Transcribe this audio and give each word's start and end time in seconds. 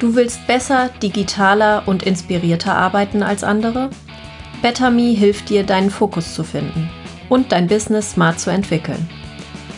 Du 0.00 0.16
willst 0.16 0.46
besser, 0.46 0.90
digitaler 1.02 1.84
und 1.86 2.02
inspirierter 2.02 2.74
arbeiten 2.74 3.22
als 3.22 3.44
andere? 3.44 3.90
BetterMe 4.60 5.14
hilft 5.14 5.50
dir, 5.50 5.64
deinen 5.64 5.90
Fokus 5.90 6.34
zu 6.34 6.42
finden 6.42 6.90
und 7.28 7.52
dein 7.52 7.68
Business 7.68 8.12
smart 8.12 8.40
zu 8.40 8.50
entwickeln. 8.50 9.08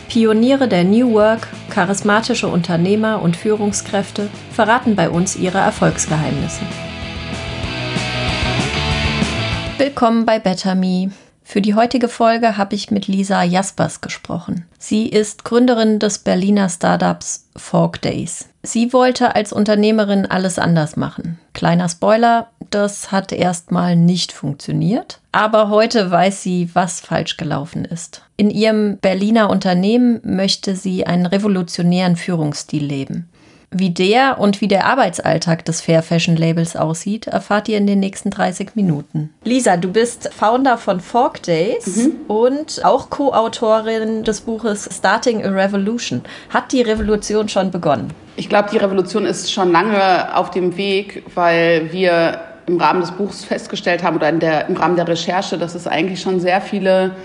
Pioniere 0.09 0.67
der 0.67 0.83
New 0.83 1.13
Work, 1.13 1.47
charismatische 1.69 2.47
Unternehmer 2.47 3.21
und 3.21 3.35
Führungskräfte 3.35 4.29
verraten 4.51 4.95
bei 4.95 5.09
uns 5.09 5.35
ihre 5.35 5.59
Erfolgsgeheimnisse. 5.59 6.61
Willkommen 9.77 10.25
bei 10.25 10.39
BetterMe. 10.39 11.11
Für 11.43 11.61
die 11.61 11.75
heutige 11.75 12.09
Folge 12.09 12.57
habe 12.57 12.75
ich 12.75 12.89
mit 12.89 13.07
Lisa 13.07 13.43
Jaspers 13.43 14.01
gesprochen. 14.01 14.65
Sie 14.79 15.07
ist 15.07 15.43
Gründerin 15.43 15.99
des 15.99 16.19
Berliner 16.19 16.69
Startups 16.69 17.47
Fork 17.55 18.01
Days. 18.01 18.49
Sie 18.67 18.91
wollte 18.91 19.33
als 19.33 19.53
Unternehmerin 19.53 20.25
alles 20.25 20.59
anders 20.59 20.97
machen. 20.97 21.39
Kleiner 21.53 21.87
Spoiler, 21.87 22.49
das 22.69 23.13
hat 23.13 23.31
erstmal 23.31 23.95
nicht 23.95 24.33
funktioniert. 24.33 25.21
Aber 25.31 25.69
heute 25.69 26.11
weiß 26.11 26.43
sie, 26.43 26.69
was 26.73 26.99
falsch 26.99 27.37
gelaufen 27.37 27.85
ist. 27.85 28.23
In 28.35 28.49
ihrem 28.49 28.97
Berliner 28.97 29.49
Unternehmen 29.49 30.19
möchte 30.23 30.75
sie 30.75 31.07
einen 31.07 31.25
revolutionären 31.25 32.17
Führungsstil 32.17 32.83
leben. 32.83 33.29
Wie 33.69 33.89
der 33.89 34.39
und 34.39 34.61
wie 34.61 34.69
der 34.69 34.85
Arbeitsalltag 34.85 35.65
des 35.65 35.81
Fair 35.81 36.01
Fashion 36.01 36.37
Labels 36.37 36.77
aussieht, 36.77 37.27
erfahrt 37.27 37.67
ihr 37.67 37.77
in 37.77 37.85
den 37.85 37.99
nächsten 37.99 38.29
30 38.29 38.75
Minuten. 38.75 39.33
Lisa, 39.43 39.75
du 39.75 39.91
bist 39.91 40.29
Founder 40.33 40.77
von 40.77 41.01
Fork 41.01 41.43
Days 41.43 41.97
mhm. 41.97 42.11
und 42.29 42.85
auch 42.85 43.09
Co-Autorin 43.09 44.23
des 44.23 44.41
Buches 44.41 44.87
Starting 44.91 45.43
a 45.43 45.49
Revolution. 45.49 46.21
Hat 46.49 46.71
die 46.71 46.81
Revolution 46.81 47.49
schon 47.49 47.69
begonnen? 47.69 48.13
Ich 48.37 48.47
glaube, 48.47 48.69
die 48.71 48.77
Revolution 48.77 49.25
ist 49.25 49.51
schon 49.51 49.71
lange 49.73 50.33
auf 50.33 50.51
dem 50.51 50.77
Weg, 50.77 51.23
weil 51.35 51.91
wir 51.91 52.39
im 52.67 52.79
Rahmen 52.79 53.01
des 53.01 53.11
Buchs 53.11 53.43
festgestellt 53.43 54.01
haben 54.01 54.15
oder 54.15 54.31
der, 54.31 54.69
im 54.69 54.77
Rahmen 54.77 54.95
der 54.95 55.07
Recherche, 55.07 55.57
dass 55.57 55.75
es 55.75 55.87
eigentlich 55.87 56.21
schon 56.21 56.39
sehr 56.39 56.61
viele 56.61 57.15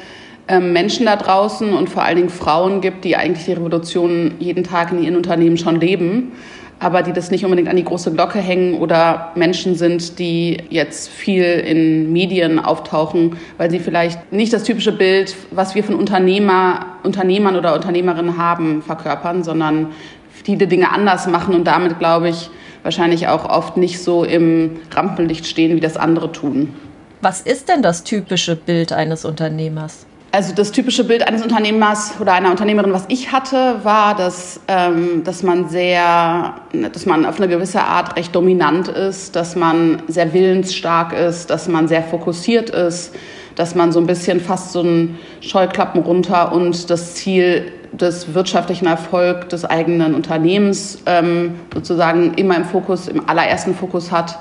Menschen 0.48 1.06
da 1.06 1.16
draußen 1.16 1.72
und 1.72 1.88
vor 1.88 2.02
allen 2.02 2.16
Dingen 2.16 2.28
Frauen 2.28 2.80
gibt, 2.80 3.04
die 3.04 3.16
eigentlich 3.16 3.46
die 3.46 3.52
Revolution 3.52 4.34
jeden 4.38 4.64
Tag 4.64 4.92
in 4.92 5.02
ihren 5.02 5.16
Unternehmen 5.16 5.56
schon 5.56 5.80
leben, 5.80 6.32
aber 6.80 7.02
die 7.02 7.12
das 7.12 7.30
nicht 7.30 7.44
unbedingt 7.44 7.68
an 7.68 7.76
die 7.76 7.84
große 7.84 8.12
Glocke 8.12 8.40
hängen 8.40 8.74
oder 8.74 9.30
Menschen 9.36 9.76
sind, 9.76 10.18
die 10.18 10.58
jetzt 10.68 11.08
viel 11.08 11.44
in 11.44 12.12
Medien 12.12 12.58
auftauchen, 12.58 13.36
weil 13.56 13.70
sie 13.70 13.78
vielleicht 13.78 14.32
nicht 14.32 14.52
das 14.52 14.64
typische 14.64 14.90
Bild, 14.90 15.36
was 15.52 15.76
wir 15.76 15.84
von 15.84 15.94
Unternehmer, 15.94 16.86
Unternehmern 17.04 17.56
oder 17.56 17.74
Unternehmerinnen 17.74 18.36
haben, 18.36 18.82
verkörpern, 18.82 19.44
sondern 19.44 19.92
viele 20.32 20.66
Dinge 20.66 20.90
anders 20.90 21.28
machen 21.28 21.54
und 21.54 21.64
damit, 21.64 22.00
glaube 22.00 22.30
ich, 22.30 22.50
wahrscheinlich 22.82 23.28
auch 23.28 23.48
oft 23.48 23.76
nicht 23.76 24.02
so 24.02 24.24
im 24.24 24.80
Rampenlicht 24.90 25.46
stehen, 25.46 25.76
wie 25.76 25.80
das 25.80 25.96
andere 25.96 26.32
tun. 26.32 26.74
Was 27.20 27.40
ist 27.40 27.68
denn 27.68 27.82
das 27.82 28.02
typische 28.02 28.56
Bild 28.56 28.92
eines 28.92 29.24
Unternehmers? 29.24 30.06
Also 30.34 30.54
das 30.54 30.72
typische 30.72 31.04
Bild 31.04 31.28
eines 31.28 31.42
Unternehmers 31.42 32.14
oder 32.18 32.32
einer 32.32 32.50
Unternehmerin, 32.50 32.94
was 32.94 33.04
ich 33.08 33.32
hatte, 33.32 33.80
war, 33.82 34.16
dass, 34.16 34.60
ähm, 34.66 35.22
dass 35.24 35.42
man 35.42 35.68
sehr, 35.68 36.54
dass 36.72 37.04
man 37.04 37.26
auf 37.26 37.36
eine 37.36 37.48
gewisse 37.48 37.82
Art 37.82 38.16
recht 38.16 38.34
dominant 38.34 38.88
ist, 38.88 39.36
dass 39.36 39.56
man 39.56 40.02
sehr 40.08 40.32
willensstark 40.32 41.12
ist, 41.12 41.50
dass 41.50 41.68
man 41.68 41.86
sehr 41.86 42.02
fokussiert 42.02 42.70
ist, 42.70 43.14
dass 43.56 43.74
man 43.74 43.92
so 43.92 44.00
ein 44.00 44.06
bisschen 44.06 44.40
fast 44.40 44.72
so 44.72 44.80
ein 44.80 45.18
Scheuklappen 45.42 46.00
runter 46.00 46.52
und 46.52 46.88
das 46.88 47.14
Ziel 47.14 47.70
des 47.92 48.32
wirtschaftlichen 48.32 48.86
Erfolgs 48.86 49.48
des 49.48 49.66
eigenen 49.66 50.14
Unternehmens 50.14 51.02
ähm, 51.04 51.56
sozusagen 51.74 52.32
immer 52.34 52.56
im 52.56 52.64
Fokus, 52.64 53.06
im 53.06 53.28
allerersten 53.28 53.74
Fokus 53.74 54.10
hat, 54.10 54.38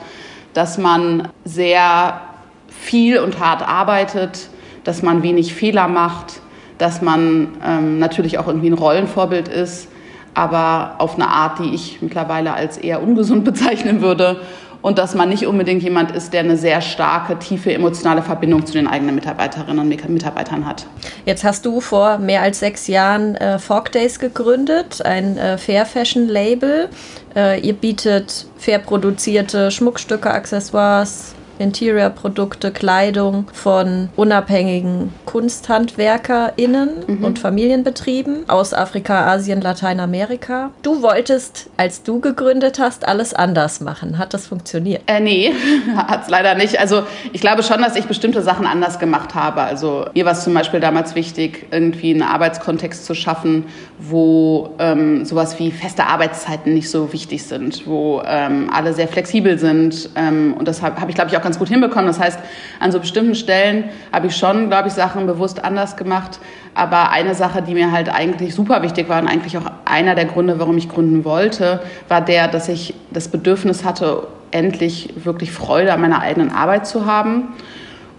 dass 0.53 0.78
man 0.78 1.28
sehr 1.44 2.22
viel 2.69 3.19
und 3.19 3.41
hart 3.41 3.68
arbeitet, 3.68 4.47
dass 4.84 5.02
man 5.02 5.24
wenig 5.24 5.53
Fehler 5.53 5.88
macht, 5.88 6.42
dass 6.78 7.02
man 7.02 7.50
ähm, 7.66 8.00
natürlich 8.00 8.38
auch 8.40 8.47
irgendwie 8.47 8.69
ein 8.69 8.74
Rollenvorbild 8.74 9.47
ist, 9.47 9.88
aber 10.34 10.96
auf 10.97 11.16
eine 11.16 11.28
Art, 11.28 11.59
die 11.59 11.75
ich 11.75 12.02
mittlerweile 12.02 12.53
als 12.53 12.78
eher 12.78 13.03
ungesund 13.03 13.44
bezeichnen 13.46 14.02
würde. 14.02 14.42
Und 14.81 14.97
dass 14.97 15.14
man 15.14 15.30
nicht 15.30 15.46
unbedingt 15.46 15.84
jemand 15.84 16.09
ist, 16.09 16.34
der 16.34 16.40
eine 16.40 16.58
sehr 16.58 16.81
starke, 16.81 17.38
tiefe 17.38 17.72
emotionale 17.72 18.24
Verbindung 18.24 18.66
zu 18.66 18.74
den 18.74 18.88
eigenen 18.88 19.14
Mitarbeiterinnen 19.14 19.78
und 19.78 20.09
Mitarbeitern 20.09 20.66
hat. 20.66 20.88
Jetzt 21.24 21.44
hast 21.44 21.68
du 21.68 21.81
vor 21.81 22.18
mehr 22.18 22.42
als 22.42 22.62
sechs 22.62 22.88
Jahren 22.88 23.36
äh, 23.36 23.59
Fork 23.59 23.92
Days 23.92 24.18
gegründet, 24.18 25.06
ein 25.06 25.38
äh, 25.38 25.59
Fair 25.59 25.86
Fashion 25.86 26.28
Label. 26.28 26.90
Äh, 27.36 27.59
ihr 27.59 27.74
bietet 27.74 28.48
fair 28.58 28.80
produzierte 28.80 29.69
Schmuckstücke, 29.69 30.31
Accessoires, 30.31 31.36
Interior-Produkte, 31.62 32.72
Kleidung 32.72 33.46
von 33.54 34.10
unabhängigen 34.16 35.14
KunsthandwerkerInnen 35.26 36.90
mhm. 37.08 37.24
und 37.24 37.40
Familienbetrieben 37.40 38.50
aus 38.50 38.74
Afrika, 38.74 39.28
Asien, 39.32 39.62
Lateinamerika. 39.62 40.72
Du 40.82 41.02
wolltest, 41.02 41.70
als 41.78 42.04
du 42.04 42.20
gegründet 42.20 42.80
hast, 42.80 43.08
alles 43.08 43.34
anders 43.34 43.80
machen. 43.82 44.18
Hat 44.18 44.34
das 44.34 44.48
funktioniert? 44.48 45.04
Äh, 45.08 45.20
nee, 45.20 45.54
hat 45.96 46.24
es 46.24 46.30
leider 46.30 46.56
nicht. 46.56 46.80
Also 46.80 47.04
ich 47.32 47.42
glaube 47.42 47.64
schon, 47.64 47.82
dass 47.82 47.96
ich 47.96 48.06
bestimmte 48.06 48.42
Sachen 48.42 48.66
anders 48.66 49.00
gemacht 49.00 49.36
habe. 49.36 49.62
Also 49.62 50.06
mir 50.14 50.26
war 50.26 50.34
es 50.34 50.44
zum 50.44 50.54
Beispiel 50.54 50.80
damals 50.80 51.16
wichtig, 51.16 51.68
irgendwie 51.72 52.12
einen 52.12 52.24
Arbeitskontext 52.24 53.06
zu 53.06 53.14
schaffen, 53.14 53.66
wo 54.00 54.72
ähm, 54.80 55.26
sowas 55.26 55.60
wie 55.60 55.72
feste 55.72 56.06
Arbeitszeiten 56.06 56.74
nicht 56.74 56.90
so 56.90 57.14
wichtig 57.14 57.44
sind, 57.44 57.88
wo 57.88 58.22
ähm, 58.26 58.70
alle 58.74 58.94
sehr 58.94 59.08
flexibel 59.08 59.58
sind. 59.60 60.10
Ähm, 60.16 60.56
und 60.58 60.68
das 60.68 60.82
habe 60.82 61.00
hab 61.00 61.10
ich, 61.10 61.16
glaube 61.16 61.30
ich, 61.30 61.38
auch 61.38 61.42
ganz 61.42 61.50
gut 61.59 61.69
hinbekommen. 61.69 62.07
Das 62.07 62.19
heißt, 62.19 62.39
an 62.79 62.91
so 62.91 63.00
bestimmten 63.00 63.35
Stellen 63.35 63.85
habe 64.12 64.28
ich 64.28 64.35
schon, 64.35 64.69
glaube 64.69 64.88
ich, 64.88 64.94
Sachen 64.94 65.28
bewusst 65.28 65.63
anders 65.63 65.97
gemacht. 65.97 66.39
Aber 66.73 67.12
eine 67.12 67.35
Sache, 67.35 67.62
die 67.62 67.73
mir 67.73 67.91
halt 67.91 68.09
eigentlich 68.09 68.56
super 68.56 68.81
wichtig 68.81 69.09
war 69.09 69.22
und 69.22 69.28
eigentlich 69.28 69.57
auch 69.57 69.66
einer 69.85 70.16
der 70.16 70.25
Gründe, 70.25 70.59
warum 70.59 70.78
ich 70.78 70.89
gründen 70.89 71.25
wollte, 71.25 71.81
war 72.07 72.22
der, 72.22 72.47
dass 72.47 72.69
ich 72.69 72.94
das 73.12 73.28
Bedürfnis 73.28 73.84
hatte, 73.84 74.28
endlich 74.51 75.13
wirklich 75.23 75.51
Freude 75.51 75.94
an 75.94 76.01
meiner 76.01 76.22
eigenen 76.22 76.51
Arbeit 76.51 76.88
zu 76.88 77.06
haben. 77.06 77.50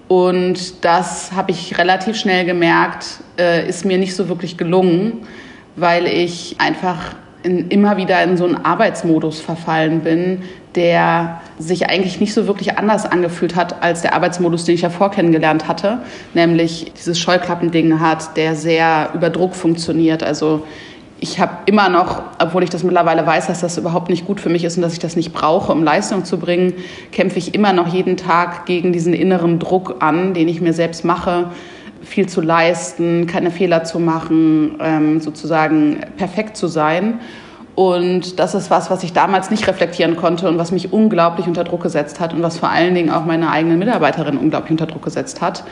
Und 0.09 0.85
das 0.85 1.33
habe 1.33 1.53
ich 1.53 1.79
relativ 1.79 2.17
schnell 2.17 2.45
gemerkt, 2.45 3.21
äh, 3.39 3.67
ist 3.69 3.85
mir 3.85 3.99
nicht 3.99 4.15
so 4.15 4.29
wirklich 4.29 4.59
gelungen, 4.59 5.27
weil 5.77 6.07
ich 6.07 6.57
einfach 6.59 7.15
in, 7.43 7.69
immer 7.69 7.97
wieder 7.97 8.23
in 8.23 8.37
so 8.37 8.45
einen 8.45 8.57
Arbeitsmodus 8.57 9.41
verfallen 9.41 10.01
bin, 10.01 10.43
der 10.75 11.41
sich 11.59 11.89
eigentlich 11.89 12.21
nicht 12.21 12.35
so 12.35 12.47
wirklich 12.47 12.79
anders 12.79 13.07
angefühlt 13.07 13.57
hat 13.57 13.83
als 13.83 14.03
der 14.03 14.15
Arbeitsmodus, 14.15 14.65
den 14.65 14.75
ich 14.75 14.83
ja 14.83 14.91
vor 14.91 15.11
kennengelernt 15.11 15.69
hatte, 15.69 15.99
nämlich 16.35 16.93
dieses 16.99 17.19
Scheuklappending 17.19 18.01
hat, 18.01 18.37
der 18.37 18.55
sehr 18.55 19.11
über 19.15 19.31
Druck 19.31 19.55
funktioniert. 19.55 20.23
Also 20.23 20.65
ich 21.23 21.39
habe 21.39 21.53
immer 21.67 21.89
noch, 21.89 22.21
obwohl 22.41 22.65
ich 22.65 22.71
das 22.71 22.83
mittlerweile 22.83 23.25
weiß, 23.25 23.47
dass 23.47 23.61
das 23.61 23.79
überhaupt 23.79 24.11
nicht 24.11 24.27
gut 24.27 24.41
für 24.41 24.49
mich 24.49 24.65
ist 24.65 24.77
und 24.77 24.83
dass 24.83 24.93
ich 24.93 24.99
das 24.99 25.15
nicht 25.15 25.33
brauche, 25.33 25.71
um 25.71 25.85
Leistung 25.85 26.25
zu 26.25 26.37
bringen, 26.37 26.75
kämpfe 27.13 27.39
ich 27.39 27.55
immer 27.55 27.73
noch 27.73 27.87
jeden 27.87 28.17
Tag 28.17 28.67
gegen 28.67 28.93
diesen 28.93 29.15
inneren 29.15 29.61
Druck 29.61 29.97
an, 30.01 30.35
den 30.35 30.49
ich 30.49 30.61
mir 30.61 30.73
selbst 30.73 31.05
mache, 31.05 31.51
viel 32.03 32.29
zu 32.29 32.41
leisten, 32.41 33.29
keine 33.29 33.53
Fehler 33.53 33.85
zu 33.85 34.01
machen, 34.01 34.77
ähm, 34.81 35.21
sozusagen 35.21 36.01
perfekt 36.17 36.57
zu 36.57 36.67
sein. 36.67 37.21
Und 37.75 38.39
das 38.39 38.55
ist 38.55 38.71
was, 38.71 38.91
was 38.91 39.03
ich 39.03 39.13
damals 39.13 39.51
nicht 39.51 39.67
reflektieren 39.67 40.17
konnte 40.17 40.49
und 40.49 40.59
was 40.59 40.73
mich 40.73 40.93
unglaublich 40.93 41.47
unter 41.47 41.65
Druck 41.65 41.83
gesetzt 41.83 42.21
hat 42.21 42.35
und 42.35 42.43
was 42.43 42.59
vor 42.59 42.69
allen 42.69 42.95
Dingen 42.95 43.11
auch 43.11 43.25
meine 43.25 43.51
eigenen 43.51 43.79
Mitarbeiterinnen 43.79 44.39
unglaublich 44.39 44.73
unter 44.73 44.87
Druck 44.87 45.03
gesetzt 45.03 45.41
hat, 45.41 45.65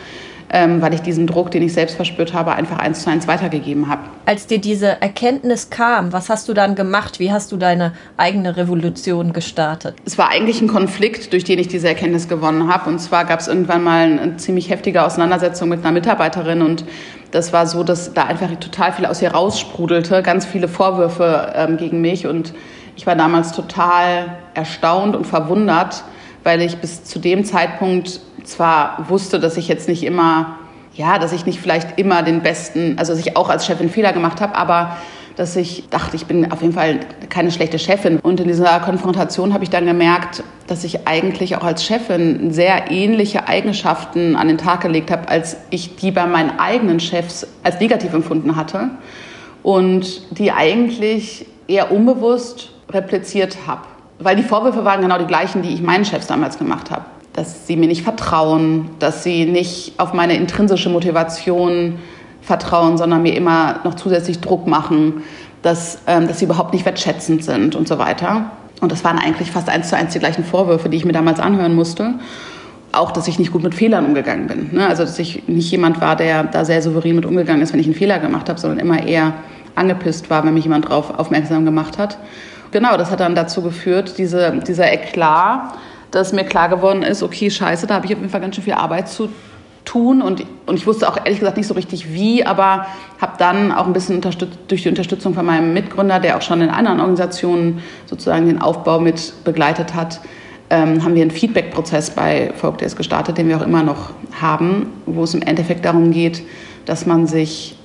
ähm, 0.53 0.81
weil 0.81 0.95
ich 0.95 1.03
diesen 1.03 1.27
Druck, 1.27 1.51
den 1.51 1.63
ich 1.63 1.75
selbst 1.75 1.97
verspürt 1.97 2.33
habe, 2.33 2.53
einfach 2.53 2.79
eins 2.79 3.03
zu 3.03 3.11
eins 3.11 3.29
weitergegeben 3.29 3.89
habe. 3.89 4.03
Als 4.25 4.47
dir 4.47 4.59
diese 4.59 5.01
Erkenntnis 5.01 5.69
kam, 5.69 6.13
was 6.13 6.31
hast 6.31 6.49
du 6.49 6.55
dann 6.55 6.75
gemacht? 6.75 7.21
Wie 7.21 7.31
hast 7.31 7.53
du 7.53 7.59
deine 7.59 7.93
eigene 8.17 8.57
Revolution 8.57 9.33
gestartet? 9.35 9.95
Es 10.07 10.17
war 10.17 10.31
eigentlich 10.31 10.61
ein 10.63 10.69
Konflikt, 10.69 11.33
durch 11.35 11.45
den 11.45 11.59
ich 11.59 11.69
diese 11.69 11.89
Erkenntnis 11.89 12.29
gewonnen 12.29 12.73
habe. 12.73 12.89
Und 12.89 12.99
zwar 12.99 13.27
gab 13.27 13.41
es 13.41 13.49
irgendwann 13.49 13.85
mal 13.85 14.05
eine 14.05 14.39
ziemlich 14.39 14.71
heftige 14.71 15.05
Auseinandersetzung 15.05 15.69
mit 15.69 15.81
einer 15.81 15.93
Mitarbeiterin 15.93 16.63
und 16.63 16.85
das 17.31 17.53
war 17.53 17.67
so, 17.67 17.85
dass 17.85 18.13
da 18.13 18.25
einfach 18.25 18.49
total 18.59 18.93
viel 18.93 19.07
aus 19.07 19.23
ihr 19.23 19.33
raussprudelte, 19.33 20.23
ganz 20.23 20.47
viele 20.47 20.69
Vorwürfe 20.69 21.53
ähm, 21.55 21.77
gegen 21.77 22.01
mich. 22.01 22.27
Und 22.27 22.53
ich 22.97 23.07
war 23.07 23.15
damals 23.15 23.53
total 23.53 24.37
erstaunt 24.55 25.17
und 25.17 25.27
verwundert, 25.27 26.05
weil 26.45 26.61
ich 26.63 26.79
bis 26.79 27.05
zu 27.05 27.19
dem 27.19 27.45
Zeitpunkt 27.45 28.21
zwar 28.45 29.07
wusste, 29.09 29.39
dass 29.39 29.57
ich 29.57 29.69
jetzt 29.69 29.89
nicht 29.89 30.03
immer, 30.03 30.59
ja, 30.95 31.19
dass 31.19 31.33
ich 31.33 31.47
nicht 31.47 31.61
vielleicht 31.61 31.99
immer 31.99 32.23
den 32.23 32.43
besten, 32.43 32.99
also 32.99 33.13
dass 33.13 33.21
ich 33.21 33.37
auch 33.37 33.49
als 33.49 33.67
Chefin 33.67 33.91
Fehler 33.91 34.13
gemacht 34.13 34.41
habe, 34.41 34.57
aber 34.57 34.97
dass 35.41 35.57
ich 35.57 35.89
dachte, 35.89 36.17
ich 36.17 36.27
bin 36.27 36.53
auf 36.53 36.61
jeden 36.61 36.75
Fall 36.75 37.01
keine 37.31 37.51
schlechte 37.51 37.79
Chefin. 37.79 38.19
Und 38.19 38.41
in 38.41 38.49
dieser 38.49 38.79
Konfrontation 38.81 39.55
habe 39.55 39.65
ich 39.65 39.71
dann 39.71 39.87
gemerkt, 39.87 40.43
dass 40.67 40.85
ich 40.85 41.09
eigentlich 41.09 41.57
auch 41.57 41.65
als 41.65 41.83
Chefin 41.83 42.53
sehr 42.53 42.91
ähnliche 42.91 43.49
Eigenschaften 43.49 44.37
an 44.37 44.49
den 44.49 44.59
Tag 44.59 44.83
gelegt 44.83 45.11
habe, 45.11 45.31
als 45.31 45.57
ich 45.71 45.97
die 45.97 46.11
bei 46.11 46.27
meinen 46.27 46.59
eigenen 46.59 47.01
Chefs 47.01 47.47
als 47.63 47.81
negativ 47.81 48.13
empfunden 48.13 48.55
hatte 48.55 48.91
und 49.63 50.21
die 50.37 50.53
eigentlich 50.53 51.47
eher 51.69 51.91
unbewusst 51.91 52.73
repliziert 52.91 53.57
habe. 53.67 53.81
weil 54.19 54.37
die 54.37 54.43
Vorwürfe 54.43 54.85
waren 54.85 55.01
genau 55.01 55.17
die 55.17 55.25
gleichen, 55.25 55.63
die 55.63 55.71
ich 55.71 55.81
meinen 55.81 56.05
Chefs 56.05 56.27
damals 56.27 56.59
gemacht 56.59 56.91
habe. 56.91 57.07
Dass 57.33 57.67
sie 57.67 57.77
mir 57.77 57.89
nicht 57.89 58.03
vertrauen, 58.03 58.91
dass 58.99 59.25
sie 59.25 59.47
nicht 59.47 59.95
auf 59.97 60.13
meine 60.13 60.35
intrinsische 60.35 60.91
Motivation 60.91 61.99
vertrauen, 62.43 62.99
sondern 62.99 63.23
mir 63.23 63.35
immer 63.35 63.81
noch 63.85 63.95
zusätzlich 63.95 64.41
Druck 64.41 64.67
machen, 64.67 65.23
dass, 65.63 65.99
ähm, 66.07 66.27
dass 66.27 66.39
sie 66.39 66.47
überhaupt 66.47 66.73
nicht 66.73 66.85
wertschätzend 66.85 67.45
sind 67.45 67.75
und 67.75 67.87
so 67.87 67.99
weiter. 67.99 68.51
Und 68.81 68.93
das 68.93 69.05
waren 69.05 69.19
eigentlich 69.19 69.51
fast 69.51 69.69
eins 69.69 69.89
zu 69.89 69.97
eins 69.97 70.13
die 70.13 70.19
gleichen 70.19 70.45
Vorwürfe, 70.45 70.89
die 70.89 70.97
ich 70.97 71.05
mir 71.05 71.13
damals 71.13 71.39
anhören 71.39 71.75
musste. 71.75 72.15
Auch, 72.93 73.13
dass 73.13 73.29
ich 73.29 73.39
nicht 73.39 73.53
gut 73.53 73.63
mit 73.63 73.75
Fehlern 73.75 74.07
umgegangen 74.07 74.47
bin. 74.47 74.71
Ne? 74.73 74.87
Also, 74.87 75.05
dass 75.05 75.19
ich 75.19 75.47
nicht 75.47 75.71
jemand 75.71 76.01
war, 76.01 76.17
der 76.17 76.45
da 76.45 76.65
sehr 76.65 76.83
souverän 76.83 77.15
mit 77.15 77.27
umgegangen 77.27 77.63
ist, 77.63 77.73
wenn 77.73 77.81
ich 77.81 77.87
einen 77.87 77.95
Fehler 77.95 78.19
gemacht 78.19 78.49
habe, 78.49 78.59
sondern 78.59 78.81
immer 78.81 79.07
eher 79.07 79.35
angepisst 79.77 80.31
war, 80.31 80.45
wenn 80.45 80.55
mich 80.55 80.65
jemand 80.65 80.87
darauf 80.87 81.17
aufmerksam 81.19 81.65
gemacht 81.65 81.99
hat. 81.99 82.19
Genau, 82.73 82.97
das 82.97 83.11
hat 83.11 83.21
dann 83.21 83.35
dazu 83.35 83.63
geführt, 83.63 84.19
diese, 84.19 84.61
dieser 84.67 84.93
Eklat, 84.93 85.75
dass 86.11 86.33
mir 86.33 86.45
klar 86.45 86.69
geworden 86.69 87.03
ist, 87.03 87.23
okay, 87.23 87.51
scheiße, 87.51 87.87
da 87.87 87.95
habe 87.95 88.07
ich 88.07 88.13
auf 88.13 88.19
jeden 88.19 88.31
Fall 88.31 88.41
ganz 88.41 88.57
schön 88.57 88.65
viel 88.65 88.75
Arbeit 88.75 89.09
zu 89.09 89.29
tun 89.85 90.23
und, 90.23 90.45
und 90.67 90.77
ich 90.77 90.87
wusste 90.87 91.09
auch 91.09 91.17
ehrlich 91.17 91.41
gesagt 91.41 91.57
nicht 91.57 91.67
so 91.67 91.75
richtig 91.75 92.13
wie, 92.13 92.45
aber 92.45 92.87
habe 93.21 93.33
dann 93.39 93.73
auch 93.73 93.87
ein 93.87 93.93
bisschen 93.93 94.21
durch 94.21 94.83
die 94.83 94.89
Unterstützung 94.89 95.35
von 95.35 95.47
meinem 95.47 95.73
Mitgründer, 95.73 96.21
der 96.21 96.37
auch 96.37 96.43
schon 96.43 96.61
in 96.61 96.69
anderen 96.69 97.01
Organisationen 97.01 97.83
sozusagen 98.07 98.47
den 98.47 98.61
Aufbau 98.61 99.01
mit 99.01 99.33
begleitet 99.45 99.95
hat, 99.95 100.21
ähm, 100.71 101.03
haben 101.03 101.15
wir 101.15 101.23
einen 101.23 101.33
Feedback-Prozess 101.33 102.11
bei 102.11 102.53
Folkdays 102.57 102.95
gestartet, 102.95 103.39
den 103.39 103.49
wir 103.49 103.57
auch 103.57 103.67
immer 103.67 103.83
noch 103.83 104.11
haben, 104.41 104.87
wo 105.07 105.25
es 105.25 105.35
im 105.35 105.43
Endeffekt 105.43 105.85
darum 105.85 106.13
geht, 106.13 106.43
dass 106.87 107.07
man 107.07 107.27
sich, 107.27 107.77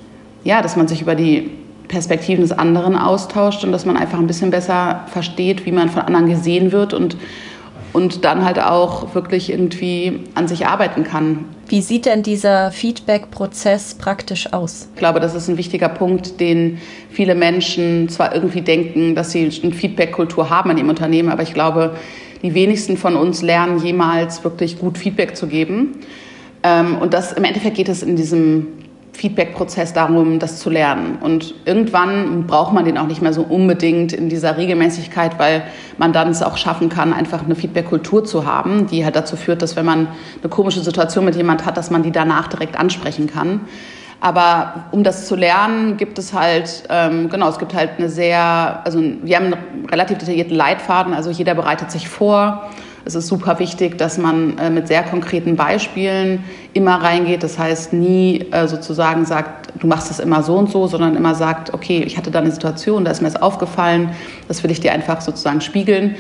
ja, 0.44 0.62
dass 0.62 0.76
man 0.76 0.88
sich 0.88 1.02
über 1.02 1.16
die 1.16 1.50
Perspektiven 1.88 2.42
des 2.42 2.52
anderen 2.52 2.96
austauscht 2.96 3.64
und 3.64 3.72
dass 3.72 3.86
man 3.86 3.98
einfach 3.98 4.20
ein 4.20 4.28
bisschen 4.28 4.52
besser 4.52 5.06
versteht, 5.08 5.66
wie 5.66 5.72
man 5.72 5.90
von 5.90 6.04
anderen 6.04 6.28
gesehen 6.28 6.72
wird 6.72 6.94
und 6.94 7.18
und 7.96 8.26
dann 8.26 8.44
halt 8.44 8.60
auch 8.60 9.16
wirklich 9.16 9.50
irgendwie 9.50 10.20
an 10.36 10.50
sich 10.50 10.68
arbeiten 10.68 11.06
kann. 11.06 11.46
Wie 11.70 11.82
sieht 11.82 12.06
denn 12.06 12.24
dieser 12.24 12.72
Feedback-Prozess 12.72 13.96
praktisch 13.96 14.52
aus? 14.52 14.90
Ich 14.94 15.00
glaube, 15.00 15.22
das 15.22 15.34
ist 15.34 15.48
ein 15.48 15.58
wichtiger 15.58 15.88
Punkt, 15.88 16.42
den 16.42 16.80
viele 17.10 17.36
Menschen 17.36 18.10
zwar 18.10 18.36
irgendwie 18.36 18.62
denken, 18.62 19.16
dass 19.16 19.32
sie 19.32 19.50
eine 19.64 19.72
Feedback-Kultur 19.72 20.50
haben 20.50 20.72
in 20.72 20.78
ihrem 20.78 20.90
Unternehmen, 20.90 21.30
aber 21.30 21.44
ich 21.44 21.54
glaube, 21.54 21.96
die 22.44 22.54
wenigsten 22.54 22.98
von 22.98 23.16
uns 23.16 23.42
lernen 23.42 23.80
jemals 23.82 24.44
wirklich 24.44 24.78
gut 24.78 24.98
Feedback 24.98 25.38
zu 25.38 25.48
geben. 25.48 25.96
Ähm, 26.64 26.98
und 26.98 27.14
das 27.14 27.32
im 27.32 27.46
Endeffekt 27.46 27.78
geht 27.78 27.88
es 27.88 28.04
in 28.04 28.18
diesem 28.18 28.68
Feedback-Prozess 29.16 29.94
darum, 29.94 30.40
das 30.40 30.60
zu 30.60 30.70
lernen. 30.70 31.18
Und 31.22 31.56
irgendwann 31.66 32.46
braucht 32.48 32.74
man 32.74 32.86
den 32.86 32.98
auch 32.98 33.08
nicht 33.08 33.22
mehr 33.22 33.34
so 33.34 33.42
unbedingt 33.42 34.14
in 34.14 34.30
dieser 34.30 34.58
Regelmäßigkeit, 34.58 35.40
weil 35.40 35.64
man 35.98 36.14
dann 36.14 36.30
es 36.30 36.44
auch 36.44 36.58
schaffen 36.58 36.90
kann, 36.90 37.14
einfach 37.14 37.44
eine 37.44 37.56
Feedback-Kultur 37.56 38.26
zu 38.26 38.46
haben, 38.46 38.88
die 38.88 39.06
halt 39.06 39.16
dazu 39.16 39.36
führt, 39.36 39.62
dass 39.62 39.76
wenn 39.76 39.86
man 39.86 40.08
eine 40.42 40.50
komische 40.50 40.82
Situation 40.82 41.26
mit 41.26 41.36
jemand 41.36 41.66
hat, 41.66 41.78
dass 41.78 41.90
man 41.90 42.04
die 42.04 42.12
danach 42.12 42.48
direkt 42.48 42.78
ansprechen 42.78 43.28
kann. 43.28 43.62
Aber 44.22 44.86
um 44.92 45.04
das 45.04 45.28
zu 45.28 45.36
lernen, 45.36 45.98
gibt 45.98 46.18
es 46.18 46.34
halt, 46.34 46.84
ähm, 46.90 47.30
genau, 47.30 47.50
es 47.50 47.60
gibt 47.60 47.74
halt 47.74 47.92
eine 47.98 48.10
sehr, 48.10 48.82
also 48.84 49.00
wir 49.00 49.36
haben 49.36 49.54
einen 49.54 49.86
relativ 49.90 50.18
detaillierten 50.18 50.56
Leitfaden, 50.56 51.14
also 51.14 51.30
jeder 51.30 51.54
bereitet 51.54 51.92
sich 51.92 52.08
vor 52.08 52.70
es 53.06 53.14
ist 53.14 53.28
super 53.28 53.60
wichtig, 53.60 53.98
dass 54.00 54.18
man 54.18 54.58
äh, 54.58 54.72
mit 54.72 54.88
sehr 54.88 55.04
konkreten 55.04 55.56
Beispielen 55.56 56.44
immer 56.74 56.96
reingeht. 56.96 57.44
Das 57.44 57.60
heißt, 57.60 57.94
nie 57.94 58.48
äh, 58.52 58.68
sozusagen 58.68 59.26
sagt, 59.26 59.74
du 59.80 59.88
machst 59.88 60.10
es 60.10 60.20
immer 60.20 60.42
so 60.42 60.58
und 60.58 60.72
so, 60.72 60.88
sondern 60.88 61.16
immer 61.16 61.36
sagt, 61.36 61.74
okay, 61.74 62.04
ich 62.06 62.18
hatte 62.18 62.32
da 62.32 62.40
eine 62.40 62.52
Situation, 62.52 63.06
da 63.06 63.12
ist 63.12 63.22
mir 63.22 63.30
das 63.30 63.42
aufgefallen, 63.42 64.10
das 64.48 64.64
will 64.64 64.72
ich 64.72 64.80
dir 64.80 64.92
einfach 64.92 65.22
sozusagen 65.22 65.62
spiegeln. 65.62 66.16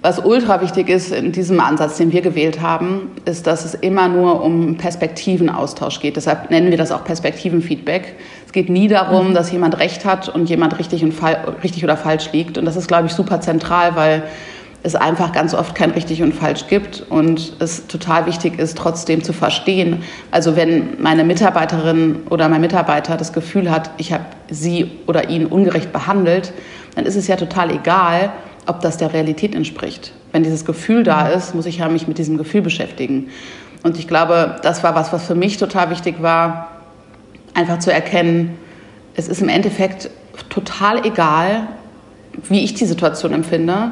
Was 0.00 0.24
ultra 0.24 0.62
wichtig 0.62 0.88
ist 0.88 1.12
in 1.12 1.32
diesem 1.32 1.58
Ansatz, 1.58 1.96
den 1.96 2.12
wir 2.12 2.22
gewählt 2.22 2.62
haben, 2.62 3.10
ist, 3.24 3.48
dass 3.48 3.64
es 3.64 3.74
immer 3.74 4.08
nur 4.08 4.42
um 4.44 4.76
Perspektivenaustausch 4.76 5.98
geht. 5.98 6.16
Deshalb 6.16 6.50
nennen 6.50 6.70
wir 6.70 6.78
das 6.78 6.92
auch 6.92 7.04
Perspektivenfeedback. 7.04 8.14
Es 8.46 8.52
geht 8.52 8.70
nie 8.70 8.86
darum, 8.86 9.30
mhm. 9.30 9.34
dass 9.34 9.50
jemand 9.50 9.78
recht 9.80 10.04
hat 10.04 10.28
und 10.28 10.48
jemand 10.48 10.78
richtig, 10.78 11.02
und 11.02 11.14
richtig 11.64 11.82
oder 11.82 11.96
falsch 11.96 12.30
liegt. 12.32 12.56
Und 12.56 12.64
das 12.64 12.76
ist, 12.76 12.86
glaube 12.86 13.08
ich, 13.08 13.12
super 13.12 13.40
zentral, 13.40 13.96
weil 13.96 14.22
es 14.82 14.94
einfach 14.94 15.32
ganz 15.32 15.54
oft 15.54 15.74
kein 15.74 15.90
richtig 15.90 16.22
und 16.22 16.32
falsch 16.32 16.66
gibt 16.68 17.04
und 17.08 17.54
es 17.58 17.88
total 17.88 18.26
wichtig 18.26 18.58
ist, 18.58 18.78
trotzdem 18.78 19.24
zu 19.24 19.32
verstehen. 19.32 20.02
Also 20.30 20.54
wenn 20.56 21.00
meine 21.00 21.24
Mitarbeiterin 21.24 22.20
oder 22.30 22.48
mein 22.48 22.60
Mitarbeiter 22.60 23.16
das 23.16 23.32
Gefühl 23.32 23.70
hat, 23.70 23.90
ich 23.98 24.12
habe 24.12 24.24
sie 24.48 24.90
oder 25.06 25.30
ihn 25.30 25.46
ungerecht 25.46 25.92
behandelt, 25.92 26.52
dann 26.94 27.06
ist 27.06 27.16
es 27.16 27.26
ja 27.26 27.36
total 27.36 27.70
egal, 27.72 28.30
ob 28.66 28.80
das 28.80 28.98
der 28.98 29.12
Realität 29.12 29.54
entspricht. 29.54 30.12
Wenn 30.30 30.44
dieses 30.44 30.64
Gefühl 30.64 31.02
da 31.02 31.24
mhm. 31.24 31.36
ist, 31.36 31.54
muss 31.54 31.66
ich 31.66 31.78
ja 31.78 31.88
mich 31.88 32.06
mit 32.06 32.18
diesem 32.18 32.38
Gefühl 32.38 32.62
beschäftigen. 32.62 33.30
Und 33.82 33.98
ich 33.98 34.06
glaube, 34.06 34.56
das 34.62 34.84
war 34.84 34.94
was, 34.94 35.12
was 35.12 35.26
für 35.26 35.34
mich 35.34 35.56
total 35.56 35.90
wichtig 35.90 36.22
war, 36.22 36.70
einfach 37.54 37.78
zu 37.78 37.92
erkennen, 37.92 38.58
es 39.14 39.26
ist 39.26 39.42
im 39.42 39.48
Endeffekt 39.48 40.10
total 40.48 41.04
egal, 41.04 41.66
wie 42.48 42.62
ich 42.62 42.74
die 42.74 42.84
Situation 42.84 43.32
empfinde 43.32 43.90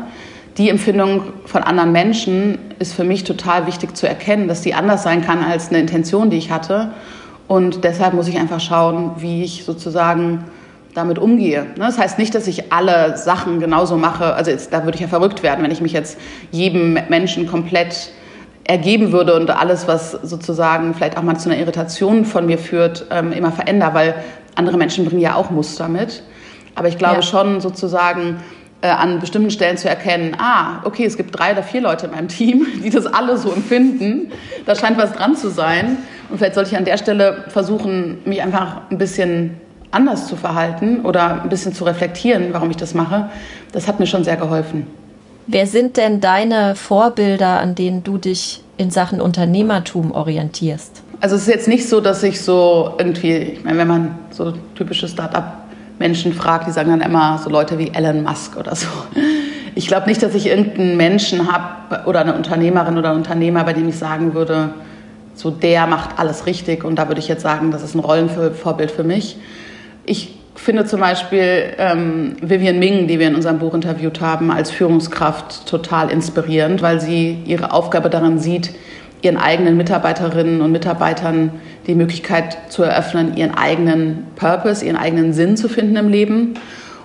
die 0.58 0.70
Empfindung 0.70 1.22
von 1.44 1.62
anderen 1.62 1.92
Menschen 1.92 2.58
ist 2.78 2.94
für 2.94 3.04
mich 3.04 3.24
total 3.24 3.66
wichtig 3.66 3.96
zu 3.96 4.08
erkennen, 4.08 4.48
dass 4.48 4.62
die 4.62 4.74
anders 4.74 5.02
sein 5.02 5.24
kann 5.24 5.44
als 5.44 5.68
eine 5.68 5.78
Intention, 5.78 6.30
die 6.30 6.38
ich 6.38 6.50
hatte. 6.50 6.92
Und 7.46 7.84
deshalb 7.84 8.14
muss 8.14 8.26
ich 8.26 8.38
einfach 8.38 8.60
schauen, 8.60 9.12
wie 9.18 9.44
ich 9.44 9.64
sozusagen 9.64 10.44
damit 10.94 11.18
umgehe. 11.18 11.62
Ne, 11.62 11.74
das 11.78 11.98
heißt 11.98 12.18
nicht, 12.18 12.34
dass 12.34 12.46
ich 12.46 12.72
alle 12.72 13.18
Sachen 13.18 13.60
genauso 13.60 13.96
mache. 13.96 14.34
Also 14.34 14.50
jetzt, 14.50 14.72
da 14.72 14.84
würde 14.84 14.96
ich 14.96 15.02
ja 15.02 15.08
verrückt 15.08 15.42
werden, 15.42 15.62
wenn 15.62 15.70
ich 15.70 15.82
mich 15.82 15.92
jetzt 15.92 16.18
jedem 16.50 16.98
Menschen 17.08 17.46
komplett 17.46 18.12
ergeben 18.64 19.12
würde 19.12 19.34
und 19.34 19.50
alles, 19.50 19.86
was 19.86 20.12
sozusagen 20.12 20.94
vielleicht 20.94 21.18
auch 21.18 21.22
mal 21.22 21.36
zu 21.36 21.50
einer 21.50 21.58
Irritation 21.58 22.24
von 22.24 22.46
mir 22.46 22.58
führt, 22.58 23.06
ähm, 23.10 23.32
immer 23.32 23.52
verändere, 23.52 23.94
weil 23.94 24.14
andere 24.56 24.76
Menschen 24.76 25.04
bringen 25.04 25.20
ja 25.20 25.34
auch 25.34 25.50
Muster 25.50 25.86
mit. 25.88 26.22
Aber 26.74 26.88
ich 26.88 26.98
glaube 26.98 27.16
ja. 27.16 27.22
schon 27.22 27.60
sozusagen, 27.60 28.38
äh, 28.82 28.88
an 28.88 29.20
bestimmten 29.20 29.50
Stellen 29.50 29.76
zu 29.76 29.88
erkennen, 29.88 30.36
ah, 30.38 30.80
okay, 30.84 31.04
es 31.04 31.16
gibt 31.16 31.38
drei 31.38 31.52
oder 31.52 31.62
vier 31.62 31.80
Leute 31.80 32.06
in 32.06 32.12
meinem 32.12 32.28
Team, 32.28 32.66
die 32.84 32.90
das 32.90 33.06
alle 33.06 33.38
so 33.38 33.52
empfinden. 33.52 34.32
Da 34.64 34.74
scheint 34.74 34.98
was 34.98 35.12
dran 35.12 35.36
zu 35.36 35.50
sein. 35.50 35.98
Und 36.28 36.38
vielleicht 36.38 36.54
sollte 36.54 36.70
ich 36.70 36.76
an 36.76 36.84
der 36.84 36.98
Stelle 36.98 37.44
versuchen, 37.48 38.18
mich 38.24 38.42
einfach 38.42 38.82
ein 38.90 38.98
bisschen 38.98 39.60
anders 39.90 40.26
zu 40.26 40.36
verhalten 40.36 41.04
oder 41.04 41.42
ein 41.42 41.48
bisschen 41.48 41.72
zu 41.72 41.84
reflektieren, 41.84 42.48
warum 42.52 42.70
ich 42.70 42.76
das 42.76 42.94
mache. 42.94 43.30
Das 43.72 43.88
hat 43.88 44.00
mir 44.00 44.06
schon 44.06 44.24
sehr 44.24 44.36
geholfen. 44.36 44.86
Wer 45.46 45.66
sind 45.66 45.96
denn 45.96 46.20
deine 46.20 46.74
Vorbilder, 46.74 47.60
an 47.60 47.76
denen 47.76 48.02
du 48.02 48.18
dich 48.18 48.62
in 48.76 48.90
Sachen 48.90 49.20
Unternehmertum 49.20 50.10
orientierst? 50.10 51.02
Also 51.20 51.36
es 51.36 51.42
ist 51.42 51.48
jetzt 51.48 51.68
nicht 51.68 51.88
so, 51.88 52.00
dass 52.00 52.22
ich 52.22 52.42
so 52.42 52.94
irgendwie, 52.98 53.36
ich 53.36 53.64
meine, 53.64 53.78
wenn 53.78 53.88
man 53.88 54.18
so 54.30 54.52
typische 54.74 55.08
Start-up 55.08 55.65
Menschen 55.98 56.32
fragt, 56.32 56.66
die 56.66 56.72
sagen 56.72 56.90
dann 56.90 57.00
immer 57.00 57.38
so 57.38 57.50
Leute 57.50 57.78
wie 57.78 57.92
Elon 57.94 58.22
Musk 58.22 58.56
oder 58.56 58.74
so. 58.74 58.88
Ich 59.74 59.86
glaube 59.86 60.06
nicht, 60.06 60.22
dass 60.22 60.34
ich 60.34 60.46
irgendeinen 60.46 60.96
Menschen 60.96 61.52
habe 61.52 62.08
oder 62.08 62.20
eine 62.20 62.34
Unternehmerin 62.34 62.96
oder 62.96 63.10
einen 63.10 63.18
Unternehmer, 63.18 63.64
bei 63.64 63.74
dem 63.74 63.88
ich 63.88 63.96
sagen 63.96 64.34
würde, 64.34 64.70
so 65.34 65.50
der 65.50 65.86
macht 65.86 66.18
alles 66.18 66.46
richtig 66.46 66.82
und 66.82 66.96
da 66.96 67.08
würde 67.08 67.20
ich 67.20 67.28
jetzt 67.28 67.42
sagen, 67.42 67.70
das 67.70 67.82
ist 67.82 67.94
ein 67.94 68.00
Rollenvorbild 68.00 68.90
für 68.90 69.04
mich. 69.04 69.36
Ich 70.06 70.34
finde 70.54 70.86
zum 70.86 71.00
Beispiel 71.00 71.74
ähm, 71.78 72.36
Vivian 72.40 72.78
Ming, 72.78 73.06
die 73.06 73.18
wir 73.18 73.28
in 73.28 73.34
unserem 73.34 73.58
Buch 73.58 73.74
interviewt 73.74 74.20
haben, 74.20 74.50
als 74.50 74.70
Führungskraft 74.70 75.66
total 75.66 76.10
inspirierend, 76.10 76.80
weil 76.80 77.00
sie 77.00 77.38
ihre 77.44 77.72
Aufgabe 77.72 78.08
darin 78.08 78.38
sieht, 78.38 78.70
ihren 79.22 79.36
eigenen 79.36 79.76
Mitarbeiterinnen 79.76 80.62
und 80.62 80.72
Mitarbeitern 80.72 81.50
die 81.86 81.94
Möglichkeit 81.94 82.58
zu 82.68 82.82
eröffnen, 82.82 83.36
ihren 83.36 83.54
eigenen 83.54 84.26
Purpose, 84.36 84.84
ihren 84.84 84.96
eigenen 84.96 85.32
Sinn 85.32 85.56
zu 85.56 85.68
finden 85.68 85.96
im 85.96 86.08
Leben 86.08 86.54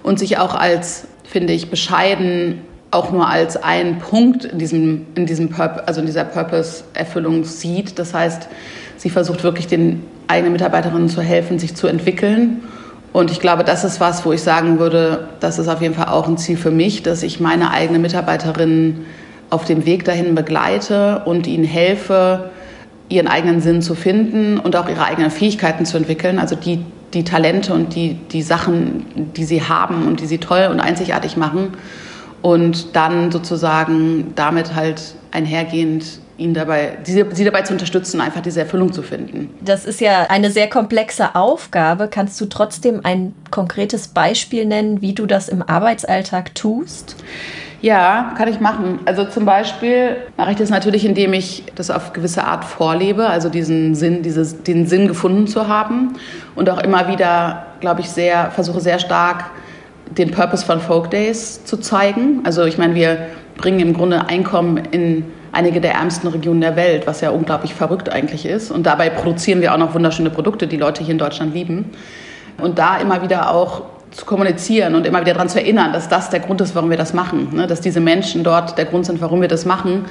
und 0.04 0.20
sich 0.20 0.38
auch 0.38 0.56
als, 0.56 1.08
finde 1.24 1.54
ich, 1.54 1.70
bescheiden 1.70 2.62
auch 2.90 3.12
nur 3.12 3.28
als 3.28 3.56
einen 3.62 4.00
Punkt 4.00 4.44
in 4.44 4.60
diesem, 4.60 5.06
in 5.16 5.26
diesem 5.26 5.50
Purpose, 5.50 5.88
also 5.88 6.02
in 6.02 6.08
dieser 6.08 6.26
Purpose-Erfüllung 6.26 7.46
sieht. 7.46 7.98
Das 8.00 8.14
heißt, 8.14 8.50
sie 8.98 9.10
versucht 9.10 9.44
wirklich 9.44 9.68
den 9.68 10.04
eigenen 10.28 10.54
Mitarbeiterinnen 10.54 11.10
zu 11.10 11.22
helfen, 11.22 11.58
sich 11.58 11.76
zu 11.76 11.88
entwickeln. 11.88 12.64
Und 13.14 13.32
ich 13.32 13.40
glaube, 13.40 13.64
das 13.64 13.84
ist 13.84 14.00
was, 14.00 14.26
wo 14.26 14.34
ich 14.34 14.42
sagen 14.42 14.80
würde, 14.80 15.30
das 15.40 15.60
ist 15.60 15.68
auf 15.68 15.82
jeden 15.82 15.94
Fall 15.94 16.08
auch 16.08 16.28
ein 16.28 16.38
Ziel 16.38 16.58
für 16.58 16.72
mich, 16.72 17.04
dass 17.04 17.24
ich 17.24 17.40
meine 17.40 17.72
eigenen 17.72 18.02
Mitarbeiterinnen 18.02 19.06
auf 19.50 19.66
dem 19.66 19.86
Weg 19.86 20.06
dahin 20.06 20.34
begleite 20.34 21.24
und 21.26 21.46
ihnen 21.46 21.66
helfe, 21.66 22.52
ihren 23.12 23.28
eigenen 23.28 23.62
Sinn 23.62 23.82
zu 23.82 23.96
finden 23.96 24.58
und 24.58 24.76
auch 24.76 24.90
ihre 24.90 25.04
eigenen 25.04 25.32
Fähigkeiten 25.32 25.86
zu 25.86 25.98
entwickeln, 25.98 26.40
also 26.40 26.56
die, 26.56 26.84
die 27.14 27.24
Talente 27.24 27.74
und 27.74 27.96
die, 27.96 28.16
die 28.16 28.42
Sachen, 28.42 29.06
die 29.36 29.44
sie 29.44 29.62
haben 29.62 30.08
und 30.08 30.22
die 30.22 30.26
sie 30.26 30.38
toll 30.38 30.70
und 30.72 30.80
einzigartig 30.80 31.38
machen 31.38 31.74
und 32.42 32.96
dann 32.96 33.32
sozusagen 33.32 34.34
damit 34.36 34.76
halt 34.76 35.16
einhergehend 35.32 36.06
ihn 36.38 36.54
dabei, 36.54 36.98
sie, 37.04 37.24
sie 37.32 37.46
dabei 37.46 37.62
zu 37.62 37.74
unterstützen, 37.74 38.20
einfach 38.20 38.42
diese 38.42 38.62
Erfüllung 38.62 38.92
zu 38.92 39.04
finden. 39.04 39.52
Das 39.62 39.86
ist 39.86 40.02
ja 40.02 40.28
eine 40.30 40.50
sehr 40.50 40.68
komplexe 40.68 41.36
Aufgabe. 41.36 42.08
Kannst 42.10 42.42
du 42.42 42.48
trotzdem 42.48 43.02
ein 43.04 43.34
konkretes 43.52 44.08
Beispiel 44.08 44.66
nennen, 44.66 45.02
wie 45.02 45.14
du 45.14 45.28
das 45.28 45.50
im 45.50 45.62
Arbeitsalltag 45.62 46.56
tust? 46.56 47.16
Ja, 47.82 48.34
kann 48.38 48.48
ich 48.48 48.60
machen. 48.60 49.00
Also 49.06 49.26
zum 49.26 49.46
Beispiel 49.46 50.18
mache 50.38 50.52
ich 50.52 50.58
das 50.58 50.70
natürlich, 50.70 51.04
indem 51.04 51.34
ich 51.34 51.64
das 51.74 51.90
auf 51.90 52.14
gewisse 52.14 52.44
Art 52.44 52.64
vorlebe, 52.64 53.28
also 53.28 53.50
diesen 53.50 53.96
Sinn, 53.96 54.22
dieses, 54.22 54.62
den 54.62 54.86
Sinn 54.86 55.08
gefunden 55.08 55.48
zu 55.48 55.68
haben 55.68 56.14
und 56.56 56.70
auch 56.70 56.80
immer 56.80 57.08
wieder, 57.08 57.66
glaube 57.80 58.02
ich, 58.02 58.10
sehr 58.10 58.52
versuche 58.52 58.80
sehr 58.82 59.00
stark 59.00 59.46
den 60.18 60.30
Purpose 60.30 60.66
von 60.66 60.80
Folk 60.80 61.10
Days 61.10 61.64
zu 61.66 61.78
zeigen. 61.78 62.42
Also 62.44 62.66
ich 62.66 62.78
meine, 62.78 62.94
wir 62.94 63.18
bringen 63.58 63.80
im 63.80 63.94
Grunde 63.94 64.28
Einkommen 64.28 64.78
in 64.92 65.26
einige 65.52 65.82
der 65.82 65.94
ärmsten 65.94 66.28
Regionen 66.28 66.62
der 66.62 66.76
Welt, 66.76 67.08
was 67.08 67.22
ja 67.22 67.32
unglaublich 67.32 67.74
verrückt 67.74 68.10
eigentlich 68.10 68.46
ist. 68.46 68.72
Und 68.72 68.86
dabei 68.86 69.10
produzieren 69.10 69.62
wir 69.62 69.74
auch 69.74 69.78
noch 69.78 69.94
wunderschöne 69.96 70.30
Produkte, 70.30 70.68
die 70.68 70.78
Leute 70.78 71.04
hier 71.04 71.14
in 71.14 71.18
Deutschland 71.18 71.54
lieben. 71.54 71.92
Und 72.62 72.78
da 72.78 72.98
immer 72.98 73.22
wieder 73.22 73.50
auch 73.50 73.84
zu 74.12 74.26
kommunizieren 74.26 74.96
und 74.96 75.06
immer 75.06 75.22
wieder 75.22 75.34
daran 75.34 75.50
zu 75.50 75.60
erinnern, 75.60 75.94
dass 75.94 76.10
das 76.10 76.30
der 76.30 76.42
Grund 76.42 76.62
ist, 76.62 76.76
warum 76.76 76.90
wir 76.90 76.98
das 76.98 77.14
machen. 77.14 77.50
Ne? 77.54 77.68
Dass 77.68 77.82
diese 77.82 78.00
Menschen 78.00 78.44
dort 78.44 78.78
der 78.78 78.86
Grund 78.86 79.06
sind, 79.06 79.22
warum 79.22 79.42
wir 79.42 79.48
das 79.48 79.66
machen. 79.66 80.06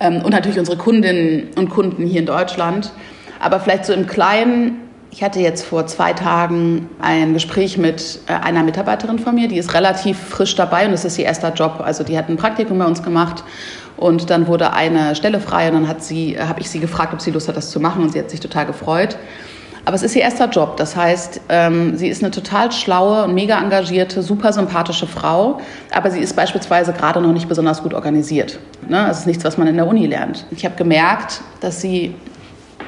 Ähm, 0.00 0.22
und 0.22 0.30
natürlich 0.30 0.58
unsere 0.58 0.76
Kundinnen 0.76 1.48
und 1.56 1.70
Kunden 1.70 2.06
hier 2.06 2.20
in 2.20 2.26
Deutschland. 2.26 2.92
Aber 3.40 3.60
vielleicht 3.60 3.84
so 3.84 3.92
im 3.92 4.06
Kleinen, 4.06 4.76
ich 5.10 5.22
hatte 5.22 5.40
jetzt 5.40 5.64
vor 5.64 5.86
zwei 5.86 6.12
Tagen 6.12 6.88
ein 7.00 7.32
Gespräch 7.32 7.78
mit 7.78 8.20
äh, 8.28 8.32
einer 8.32 8.62
Mitarbeiterin 8.62 9.18
von 9.18 9.34
mir, 9.34 9.48
die 9.48 9.58
ist 9.58 9.74
relativ 9.74 10.18
frisch 10.18 10.54
dabei 10.54 10.86
und 10.86 10.92
es 10.92 11.04
ist 11.04 11.18
ihr 11.18 11.24
erster 11.24 11.52
Job. 11.52 11.82
Also 11.84 12.04
die 12.04 12.16
hat 12.16 12.28
ein 12.28 12.36
Praktikum 12.36 12.78
bei 12.78 12.86
uns 12.86 13.02
gemacht 13.02 13.42
und 13.96 14.30
dann 14.30 14.46
wurde 14.46 14.72
eine 14.72 15.16
Stelle 15.16 15.40
frei 15.40 15.70
und 15.70 15.86
dann 15.86 16.00
sie, 16.00 16.38
habe 16.38 16.60
ich 16.60 16.70
sie 16.70 16.80
gefragt, 16.80 17.12
ob 17.12 17.20
sie 17.20 17.30
Lust 17.30 17.48
hat, 17.48 17.56
das 17.56 17.70
zu 17.70 17.80
machen 17.80 18.02
und 18.02 18.12
sie 18.12 18.18
hat 18.18 18.30
sich 18.30 18.40
total 18.40 18.66
gefreut. 18.66 19.16
Aber 19.86 19.94
es 19.94 20.02
ist 20.02 20.16
ihr 20.16 20.22
erster 20.22 20.48
Job. 20.48 20.76
Das 20.78 20.96
heißt, 20.96 21.42
ähm, 21.48 21.96
sie 21.96 22.08
ist 22.08 22.20
eine 22.20 22.32
total 22.32 22.72
schlaue 22.72 23.22
und 23.22 23.34
mega 23.34 23.56
engagierte, 23.56 24.20
super 24.20 24.52
sympathische 24.52 25.06
Frau. 25.06 25.60
Aber 25.92 26.10
sie 26.10 26.18
ist 26.18 26.34
beispielsweise 26.34 26.92
gerade 26.92 27.20
noch 27.20 27.32
nicht 27.32 27.48
besonders 27.48 27.84
gut 27.84 27.94
organisiert. 27.94 28.58
Ne? 28.88 29.04
Das 29.06 29.20
ist 29.20 29.26
nichts, 29.28 29.44
was 29.44 29.58
man 29.58 29.68
in 29.68 29.76
der 29.76 29.86
Uni 29.86 30.06
lernt. 30.06 30.44
Ich 30.50 30.64
habe 30.64 30.74
gemerkt, 30.74 31.40
dass 31.60 31.80
sie 31.80 32.16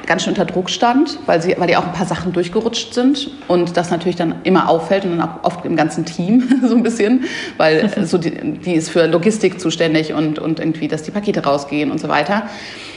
ganz 0.07 0.23
schön 0.23 0.31
unter 0.31 0.43
Druck 0.43 0.69
stand, 0.69 1.19
weil, 1.25 1.41
sie, 1.41 1.55
weil 1.57 1.69
ihr 1.69 1.79
auch 1.79 1.85
ein 1.85 1.93
paar 1.93 2.05
Sachen 2.05 2.33
durchgerutscht 2.33 2.93
sind 2.93 3.31
und 3.47 3.77
das 3.77 3.91
natürlich 3.91 4.17
dann 4.17 4.35
immer 4.43 4.67
auffällt 4.67 5.05
und 5.05 5.11
dann 5.17 5.21
auch 5.21 5.43
oft 5.43 5.63
im 5.65 5.77
ganzen 5.77 6.03
Team 6.03 6.61
so 6.67 6.75
ein 6.75 6.83
bisschen, 6.83 7.23
weil 7.55 7.89
so 8.05 8.17
die, 8.17 8.31
die 8.31 8.73
ist 8.73 8.89
für 8.89 9.05
Logistik 9.05 9.61
zuständig 9.61 10.13
und, 10.13 10.37
und 10.37 10.59
irgendwie, 10.59 10.89
dass 10.89 11.03
die 11.03 11.11
Pakete 11.11 11.45
rausgehen 11.45 11.91
und 11.91 12.01
so 12.01 12.09
weiter. 12.09 12.43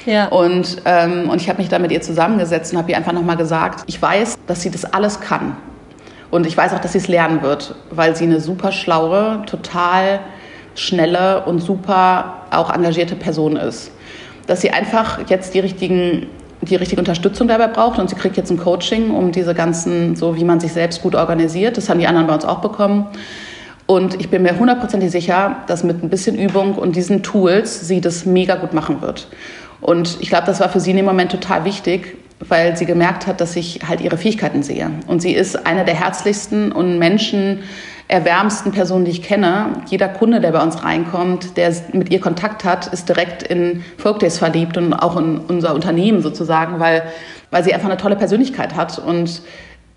Ja. 0.07 0.29
Und, 0.29 0.83
ähm, 0.85 1.29
und 1.31 1.41
ich 1.41 1.49
habe 1.49 1.59
mich 1.59 1.69
da 1.69 1.79
mit 1.79 1.93
ihr 1.93 2.01
zusammengesetzt 2.01 2.73
und 2.73 2.79
habe 2.79 2.91
ihr 2.91 2.97
einfach 2.97 3.13
nochmal 3.13 3.37
gesagt, 3.37 3.85
ich 3.87 4.01
weiß, 4.01 4.37
dass 4.47 4.63
sie 4.63 4.71
das 4.71 4.85
alles 4.85 5.21
kann. 5.21 5.57
Und 6.31 6.47
ich 6.47 6.57
weiß 6.57 6.73
auch, 6.73 6.81
dass 6.81 6.93
sie 6.93 6.99
es 6.99 7.09
lernen 7.09 7.43
wird, 7.43 7.75
weil 7.91 8.17
sie 8.17 8.25
eine 8.25 8.41
super 8.41 8.73
schlaue, 8.73 9.43
total 9.47 10.21
schnelle 10.75 11.45
und 11.45 11.61
super 11.61 12.47
auch 12.51 12.75
engagierte 12.75 13.17
Person 13.17 13.57
ist. 13.57 13.91
Dass 14.47 14.63
sie 14.63 14.71
einfach 14.71 15.29
jetzt 15.29 15.55
die 15.55 15.61
richtigen 15.61 16.27
die 16.63 16.77
richtige 16.77 17.01
Unterstützung 17.01 17.49
dabei 17.49 17.67
braucht 17.67 17.99
und 17.99 18.09
sie 18.09 18.15
kriegt 18.15 18.37
jetzt 18.37 18.51
ein 18.51 18.57
Coaching, 18.57 19.11
um 19.11 19.33
diese 19.33 19.53
ganzen, 19.53 20.15
so 20.15 20.37
wie 20.37 20.45
man 20.45 20.61
sich 20.61 20.73
selbst 20.73 21.03
gut 21.03 21.17
organisiert. 21.17 21.77
Das 21.77 21.89
haben 21.89 21.99
die 21.99 22.07
anderen 22.07 22.29
bei 22.29 22.35
uns 22.35 22.45
auch 22.45 22.61
bekommen. 22.61 23.09
Und 23.87 24.21
ich 24.21 24.31
bin 24.31 24.43
mir 24.43 24.57
hundertprozentig 24.57 25.11
sicher, 25.11 25.57
dass 25.67 25.83
mit 25.83 26.03
ein 26.05 26.09
bisschen 26.09 26.39
Übung 26.39 26.77
und 26.77 26.95
diesen 26.95 27.25
Tools 27.25 27.87
sie 27.87 28.01
das 28.01 28.25
mega 28.25 28.55
gut 28.55 28.73
machen 28.73 29.03
wird. 29.03 29.27
Und 29.83 30.19
ich 30.21 30.29
glaube, 30.29 30.47
das 30.47 30.61
war 30.61 30.69
für 30.69 30.81
sie 30.81 30.91
in 30.91 30.97
dem 30.97 31.05
Moment 31.05 31.33
total 31.33 31.65
wichtig, 31.65 32.17
weil 32.49 32.77
sie 32.77 32.87
gemerkt 32.87 33.27
hat, 33.27 33.41
dass 33.41 33.57
ich 33.57 33.81
halt 33.87 34.01
ihre 34.01 34.17
Fähigkeiten 34.17 34.63
sehe. 34.63 34.91
Und 35.09 35.21
sie 35.21 35.33
ist 35.33 35.67
eine 35.67 35.85
der 35.85 35.95
herzlichsten 35.95 36.73
und 36.73 36.99
Menschen, 36.99 37.65
erwärmsten 38.09 38.73
Personen, 38.73 39.05
die 39.05 39.11
ich 39.11 39.23
kenne. 39.23 39.83
Jeder 39.89 40.09
Kunde, 40.09 40.41
der 40.41 40.53
bei 40.53 40.63
uns 40.63 40.85
reinkommt, 40.85 41.57
der 41.57 41.75
mit 41.93 42.11
ihr 42.11 42.21
Kontakt 42.21 42.65
hat, 42.65 42.87
ist 42.89 43.09
direkt 43.09 43.43
in 43.43 43.83
Folkdays 43.97 44.39
verliebt 44.39 44.77
und 44.77 44.93
auch 44.93 45.17
in 45.17 45.39
unser 45.39 45.75
Unternehmen 45.75 46.23
sozusagen, 46.23 46.79
weil, 46.79 47.03
weil 47.51 47.65
sie 47.65 47.75
einfach 47.75 47.89
eine 47.89 47.97
tolle 47.97 48.17
Persönlichkeit 48.17 48.77
hat 48.77 48.99
und 48.99 49.43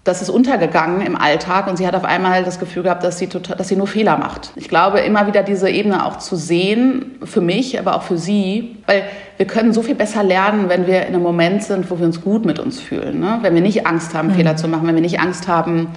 das 0.05 0.21
ist 0.21 0.29
untergegangen 0.29 1.01
im 1.01 1.15
Alltag 1.15 1.67
und 1.67 1.77
sie 1.77 1.87
hat 1.87 1.95
auf 1.95 2.05
einmal 2.05 2.43
das 2.43 2.59
Gefühl 2.59 2.83
gehabt, 2.83 3.03
dass 3.03 3.17
sie, 3.17 3.25
total, 3.25 3.57
dass 3.57 3.69
sie 3.69 3.75
nur 3.75 3.87
Fehler 3.87 4.17
macht. 4.17 4.51
Ich 4.55 4.69
glaube, 4.69 4.99
immer 4.99 5.25
wieder 5.25 5.41
diese 5.41 5.67
Ebene 5.67 6.05
auch 6.05 6.19
zu 6.19 6.35
sehen, 6.35 7.17
für 7.23 7.41
mich, 7.41 7.79
aber 7.79 7.95
auch 7.95 8.03
für 8.03 8.17
sie, 8.17 8.77
weil 8.85 9.03
wir 9.37 9.47
können 9.47 9.73
so 9.73 9.81
viel 9.81 9.95
besser 9.95 10.23
lernen, 10.23 10.69
wenn 10.69 10.85
wir 10.85 11.07
in 11.07 11.15
einem 11.15 11.23
Moment 11.23 11.63
sind, 11.63 11.89
wo 11.89 11.97
wir 11.97 12.05
uns 12.05 12.21
gut 12.21 12.45
mit 12.45 12.59
uns 12.59 12.79
fühlen. 12.79 13.19
Ne? 13.19 13.39
Wenn 13.41 13.55
wir 13.55 13.63
nicht 13.63 13.87
Angst 13.87 14.13
haben, 14.13 14.27
mhm. 14.27 14.35
Fehler 14.35 14.55
zu 14.55 14.67
machen, 14.67 14.87
wenn 14.87 14.93
wir 14.93 15.01
nicht 15.01 15.19
Angst 15.19 15.47
haben, 15.47 15.87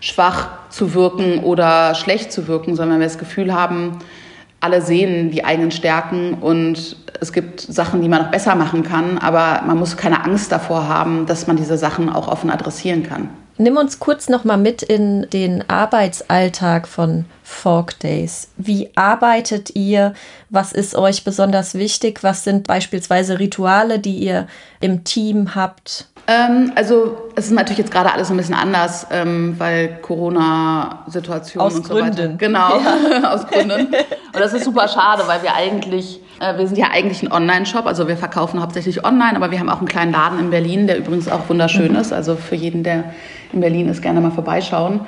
schwach 0.00 0.48
zu 0.68 0.92
wirken 0.92 1.38
oder 1.38 1.94
schlecht 1.94 2.32
zu 2.32 2.46
wirken, 2.46 2.76
sondern 2.76 2.96
wenn 2.96 3.00
wir 3.00 3.08
das 3.08 3.18
Gefühl 3.18 3.54
haben, 3.54 3.98
alle 4.64 4.80
sehen 4.80 5.30
die 5.30 5.44
eigenen 5.44 5.70
Stärken 5.70 6.34
und 6.34 6.96
es 7.20 7.32
gibt 7.34 7.60
Sachen, 7.60 8.00
die 8.00 8.08
man 8.08 8.22
noch 8.22 8.30
besser 8.30 8.54
machen 8.54 8.82
kann, 8.82 9.18
aber 9.18 9.62
man 9.66 9.78
muss 9.78 9.98
keine 9.98 10.24
Angst 10.24 10.50
davor 10.50 10.88
haben, 10.88 11.26
dass 11.26 11.46
man 11.46 11.56
diese 11.56 11.76
Sachen 11.76 12.08
auch 12.08 12.28
offen 12.28 12.50
adressieren 12.50 13.02
kann. 13.02 13.28
Nimm 13.58 13.76
uns 13.76 14.00
kurz 14.00 14.28
noch 14.28 14.44
mal 14.44 14.56
mit 14.56 14.82
in 14.82 15.28
den 15.30 15.68
Arbeitsalltag 15.68 16.88
von 16.88 17.26
Fork 17.42 18.00
Days. 18.00 18.48
Wie 18.56 18.90
arbeitet 18.96 19.76
ihr? 19.76 20.14
Was 20.48 20.72
ist 20.72 20.96
euch 20.96 21.24
besonders 21.24 21.74
wichtig? 21.74 22.24
Was 22.24 22.42
sind 22.42 22.66
beispielsweise 22.66 23.38
Rituale, 23.38 24.00
die 24.00 24.16
ihr 24.16 24.48
im 24.80 25.04
Team 25.04 25.54
habt? 25.54 26.08
Ähm, 26.26 26.72
also 26.74 27.18
es 27.36 27.46
ist 27.46 27.52
natürlich 27.52 27.78
jetzt 27.78 27.90
gerade 27.90 28.12
alles 28.12 28.30
ein 28.30 28.36
bisschen 28.36 28.54
anders, 28.54 29.06
ähm, 29.10 29.54
weil 29.58 29.98
Corona-Situation 30.00 31.62
und 31.62 31.84
Gründen. 31.84 32.12
so 32.12 32.22
weiter. 32.22 32.28
Genau, 32.38 32.80
ja. 32.80 33.32
aus 33.34 33.46
Gründen. 33.46 33.86
Und 33.88 34.40
das 34.40 34.54
ist 34.54 34.64
super 34.64 34.88
schade, 34.88 35.24
weil 35.26 35.42
wir 35.42 35.54
eigentlich, 35.54 36.20
äh, 36.40 36.56
wir 36.56 36.66
sind 36.66 36.78
ja 36.78 36.86
eigentlich 36.92 37.22
ein 37.22 37.30
Online-Shop, 37.30 37.86
also 37.86 38.08
wir 38.08 38.16
verkaufen 38.16 38.62
hauptsächlich 38.62 39.04
online, 39.04 39.36
aber 39.36 39.50
wir 39.50 39.60
haben 39.60 39.68
auch 39.68 39.78
einen 39.78 39.88
kleinen 39.88 40.12
Laden 40.12 40.38
in 40.38 40.50
Berlin, 40.50 40.86
der 40.86 40.98
übrigens 40.98 41.28
auch 41.28 41.48
wunderschön 41.48 41.92
mhm. 41.92 41.98
ist. 41.98 42.12
Also 42.12 42.36
für 42.36 42.54
jeden, 42.54 42.84
der 42.84 43.04
in 43.52 43.60
Berlin 43.60 43.88
ist, 43.88 44.00
gerne 44.00 44.20
mal 44.20 44.30
vorbeischauen. 44.30 45.00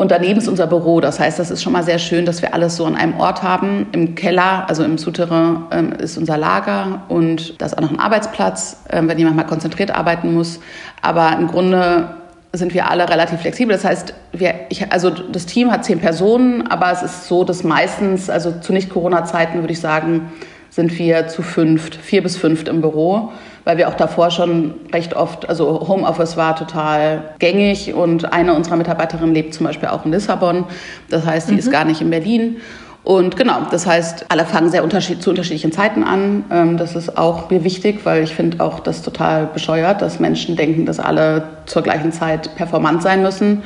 Und 0.00 0.10
daneben 0.10 0.38
ist 0.38 0.48
unser 0.48 0.66
Büro. 0.66 1.02
Das 1.02 1.20
heißt, 1.20 1.38
das 1.38 1.50
ist 1.50 1.62
schon 1.62 1.74
mal 1.74 1.82
sehr 1.82 1.98
schön, 1.98 2.24
dass 2.24 2.40
wir 2.40 2.54
alles 2.54 2.74
so 2.74 2.86
an 2.86 2.96
einem 2.96 3.20
Ort 3.20 3.42
haben. 3.42 3.86
Im 3.92 4.14
Keller, 4.14 4.64
also 4.66 4.82
im 4.82 4.96
Souterrain, 4.96 5.64
ähm, 5.72 5.92
ist 5.92 6.16
unser 6.16 6.38
Lager 6.38 7.02
und 7.10 7.60
da 7.60 7.66
ist 7.66 7.76
auch 7.76 7.82
noch 7.82 7.90
ein 7.90 8.00
Arbeitsplatz, 8.00 8.78
ähm, 8.88 9.10
wenn 9.10 9.18
jemand 9.18 9.36
mal 9.36 9.44
konzentriert 9.44 9.90
arbeiten 9.90 10.32
muss. 10.32 10.58
Aber 11.02 11.36
im 11.38 11.48
Grunde 11.48 12.14
sind 12.54 12.72
wir 12.72 12.90
alle 12.90 13.10
relativ 13.10 13.40
flexibel. 13.40 13.76
Das 13.76 13.84
heißt, 13.84 14.14
wir, 14.32 14.54
ich, 14.70 14.90
also 14.90 15.10
das 15.10 15.44
Team 15.44 15.70
hat 15.70 15.84
zehn 15.84 15.98
Personen, 15.98 16.66
aber 16.68 16.90
es 16.90 17.02
ist 17.02 17.28
so, 17.28 17.44
dass 17.44 17.62
meistens, 17.62 18.30
also 18.30 18.52
zu 18.52 18.72
Nicht-Corona-Zeiten 18.72 19.60
würde 19.60 19.74
ich 19.74 19.80
sagen, 19.80 20.32
sind 20.70 20.98
wir 20.98 21.28
zu 21.28 21.42
fünft, 21.42 21.96
vier 21.96 22.22
bis 22.22 22.38
fünft 22.38 22.68
im 22.68 22.80
Büro 22.80 23.32
weil 23.64 23.78
wir 23.78 23.88
auch 23.88 23.94
davor 23.94 24.30
schon 24.30 24.74
recht 24.92 25.14
oft, 25.14 25.48
also 25.48 25.86
Homeoffice 25.88 26.36
war 26.36 26.56
total 26.56 27.34
gängig 27.38 27.94
und 27.94 28.32
eine 28.32 28.54
unserer 28.54 28.76
Mitarbeiterinnen 28.76 29.34
lebt 29.34 29.54
zum 29.54 29.66
Beispiel 29.66 29.88
auch 29.88 30.04
in 30.04 30.12
Lissabon. 30.12 30.64
Das 31.08 31.26
heißt, 31.26 31.48
die 31.48 31.54
mhm. 31.54 31.58
ist 31.58 31.70
gar 31.70 31.84
nicht 31.84 32.00
in 32.00 32.10
Berlin. 32.10 32.56
Und 33.02 33.36
genau, 33.36 33.62
das 33.70 33.86
heißt, 33.86 34.26
alle 34.28 34.44
fangen 34.44 34.70
sehr 34.70 34.84
unterschied 34.84 35.22
zu 35.22 35.30
unterschiedlichen 35.30 35.72
Zeiten 35.72 36.04
an. 36.04 36.44
Ähm, 36.50 36.76
das 36.76 36.94
ist 36.96 37.16
auch 37.16 37.50
mir 37.50 37.64
wichtig, 37.64 38.00
weil 38.04 38.22
ich 38.22 38.34
finde 38.34 38.62
auch 38.62 38.80
das 38.80 39.02
total 39.02 39.46
bescheuert, 39.46 40.02
dass 40.02 40.20
Menschen 40.20 40.54
denken, 40.54 40.84
dass 40.84 41.00
alle 41.00 41.44
zur 41.64 41.82
gleichen 41.82 42.12
Zeit 42.12 42.54
performant 42.56 43.02
sein 43.02 43.22
müssen. 43.22 43.62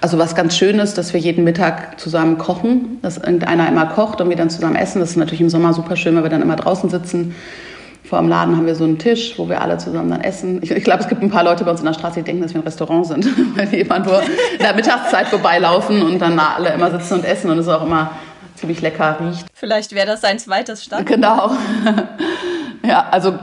Also 0.00 0.18
was 0.18 0.34
ganz 0.34 0.56
schön 0.56 0.80
ist, 0.80 0.98
dass 0.98 1.12
wir 1.12 1.20
jeden 1.20 1.44
Mittag 1.44 2.00
zusammen 2.00 2.38
kochen, 2.38 2.98
dass 3.02 3.18
irgendeiner 3.18 3.68
immer 3.68 3.86
kocht 3.86 4.20
und 4.20 4.28
wir 4.30 4.36
dann 4.36 4.50
zusammen 4.50 4.74
essen. 4.74 4.98
Das 4.98 5.10
ist 5.10 5.16
natürlich 5.16 5.40
im 5.40 5.48
Sommer 5.48 5.72
super 5.74 5.94
schön, 5.94 6.16
weil 6.16 6.24
wir 6.24 6.30
dann 6.30 6.42
immer 6.42 6.56
draußen 6.56 6.90
sitzen 6.90 7.36
vor 8.12 8.20
dem 8.20 8.28
Laden 8.28 8.58
haben 8.58 8.66
wir 8.66 8.74
so 8.74 8.84
einen 8.84 8.98
Tisch, 8.98 9.38
wo 9.38 9.48
wir 9.48 9.62
alle 9.62 9.78
zusammen 9.78 10.10
dann 10.10 10.20
essen. 10.20 10.62
Ich, 10.62 10.70
ich 10.70 10.84
glaube, 10.84 11.00
es 11.00 11.08
gibt 11.08 11.22
ein 11.22 11.30
paar 11.30 11.44
Leute 11.44 11.64
bei 11.64 11.70
uns 11.70 11.80
in 11.80 11.86
der 11.86 11.94
Straße, 11.94 12.16
die 12.16 12.22
denken, 12.24 12.42
dass 12.42 12.52
wir 12.52 12.60
ein 12.60 12.64
Restaurant 12.64 13.06
sind, 13.06 13.26
weil 13.56 13.72
wir 13.72 13.78
immer 13.78 14.00
nur 14.00 14.20
in 14.20 14.58
der 14.60 14.74
Mittagszeit 14.74 15.28
vorbeilaufen 15.28 16.02
und 16.02 16.18
dann 16.18 16.38
alle 16.38 16.74
immer 16.74 16.90
sitzen 16.90 17.14
und 17.14 17.24
essen 17.24 17.50
und 17.50 17.56
es 17.56 17.68
auch 17.68 17.82
immer 17.82 18.10
ziemlich 18.54 18.82
lecker 18.82 19.16
riecht. 19.18 19.46
Vielleicht 19.54 19.94
wäre 19.94 20.06
das 20.06 20.24
ein 20.24 20.38
zweites 20.38 20.84
Stand. 20.84 21.06
Genau. 21.06 21.52
Ja, 22.84 23.06
also, 23.12 23.34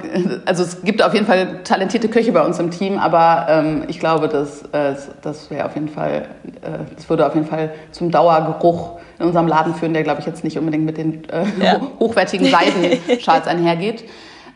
also 0.43 0.63
es 0.63 0.81
gibt 0.81 1.01
auf 1.01 1.13
jeden 1.13 1.25
Fall 1.25 1.63
talentierte 1.63 2.09
Köche 2.09 2.33
bei 2.33 2.45
uns 2.45 2.59
im 2.59 2.71
Team, 2.71 2.99
aber 2.99 3.45
ähm, 3.49 3.85
ich 3.87 3.97
glaube, 3.97 4.27
dass, 4.27 4.63
äh, 4.73 4.95
das 5.21 5.49
wäre 5.49 5.65
auf 5.65 5.75
jeden 5.75 5.87
Fall, 5.87 6.27
äh, 6.61 6.93
das 6.93 7.09
würde 7.09 7.25
auf 7.25 7.35
jeden 7.35 7.47
Fall 7.47 7.71
zum 7.91 8.11
Dauergeruch 8.11 8.99
in 9.17 9.25
unserem 9.27 9.47
Laden 9.47 9.75
führen, 9.75 9.93
der 9.93 10.03
glaube 10.03 10.19
ich 10.19 10.25
jetzt 10.25 10.43
nicht 10.43 10.59
unbedingt 10.59 10.83
mit 10.83 10.97
den 10.97 11.23
äh, 11.29 11.45
ja. 11.63 11.79
hochwertigen 12.01 12.47
Seidenschals 12.47 13.47
einhergeht. 13.47 14.03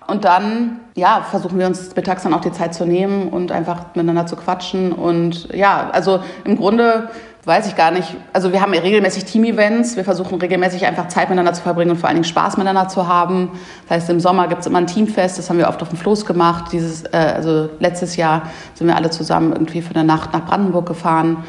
Und 0.08 0.26
dann, 0.26 0.82
ja, 0.96 1.26
versuchen 1.30 1.58
wir 1.58 1.68
uns 1.68 1.96
mittags 1.96 2.24
dann 2.24 2.34
auch 2.34 2.42
die 2.42 2.52
Zeit 2.52 2.74
zu 2.74 2.86
nehmen 2.86 3.30
und 3.30 3.52
einfach 3.52 3.96
miteinander 3.96 4.26
zu 4.26 4.36
quatschen. 4.36 4.92
Und 4.92 5.54
ja, 5.54 5.90
also 5.92 6.20
im 6.44 6.58
Grunde 6.58 7.10
weiß 7.46 7.68
ich 7.68 7.76
gar 7.76 7.92
nicht. 7.92 8.16
Also 8.32 8.54
wir 8.54 8.62
haben 8.62 8.74
regelmäßig 8.74 9.26
Team-Events. 9.26 9.98
Wir 9.98 10.06
versuchen 10.06 10.40
regelmäßig 10.40 10.86
einfach 10.86 11.10
Zeit 11.10 11.30
miteinander 11.30 11.54
zu 11.54 11.62
verbringen 11.62 11.92
und 11.92 11.98
vor 11.98 12.08
allen 12.08 12.16
Dingen 12.16 12.26
Spaß 12.26 12.58
miteinander 12.58 12.88
zu 12.88 13.08
haben. 13.08 13.52
Das 13.88 13.98
heißt, 13.98 14.10
im 14.10 14.20
Sommer 14.20 14.48
gibt 14.48 14.62
es 14.62 14.68
immer 14.68 14.78
ein 14.78 14.88
Teamfest. 14.88 15.38
Das 15.38 15.50
haben 15.50 15.58
wir 15.58 15.68
oft 15.68 15.82
auf 15.82 15.90
dem 15.90 15.98
Floß 15.98 16.26
gemacht. 16.26 16.72
Dieses, 16.72 17.04
äh, 17.04 17.34
also 17.36 17.70
letztes 17.80 18.16
Jahr 18.16 18.44
sind 18.76 18.88
wir 18.88 18.96
alle 18.96 19.10
zusammen 19.10 19.52
irgendwie 19.52 19.82
für 19.82 19.94
eine 19.94 20.06
Nacht 20.06 20.32
nach 20.32 20.46
Brandenburg 20.46 20.86
gefahren. 20.86 21.44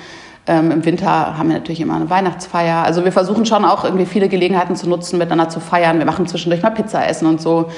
Ähm, 0.46 0.72
Im 0.72 0.84
Winter 0.84 1.38
haben 1.38 1.48
wir 1.48 1.56
natürlich 1.56 1.80
immer 1.80 1.94
eine 1.94 2.10
Weihnachtsfeier. 2.10 2.82
Also 2.84 3.04
wir 3.04 3.12
versuchen 3.12 3.46
schon 3.46 3.64
auch 3.64 3.84
irgendwie 3.84 4.04
viele 4.04 4.28
Gelegenheiten 4.28 4.76
zu 4.76 4.88
nutzen, 4.88 5.18
miteinander 5.18 5.48
zu 5.48 5.60
feiern. 5.60 5.98
Wir 5.98 6.06
machen 6.06 6.26
zwischendurch 6.26 6.62
mal 6.62 6.70
Pizza 6.70 7.06
essen 7.06 7.26
und 7.26 7.40
so. 7.40 7.70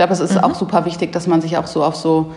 Ich 0.00 0.06
glaube, 0.06 0.14
es 0.14 0.20
ist 0.20 0.36
mhm. 0.36 0.44
auch 0.44 0.54
super 0.54 0.86
wichtig, 0.86 1.12
dass 1.12 1.26
man 1.26 1.42
sich 1.42 1.58
auch 1.58 1.66
so 1.66 1.84
auf 1.84 1.94
so 1.94 2.32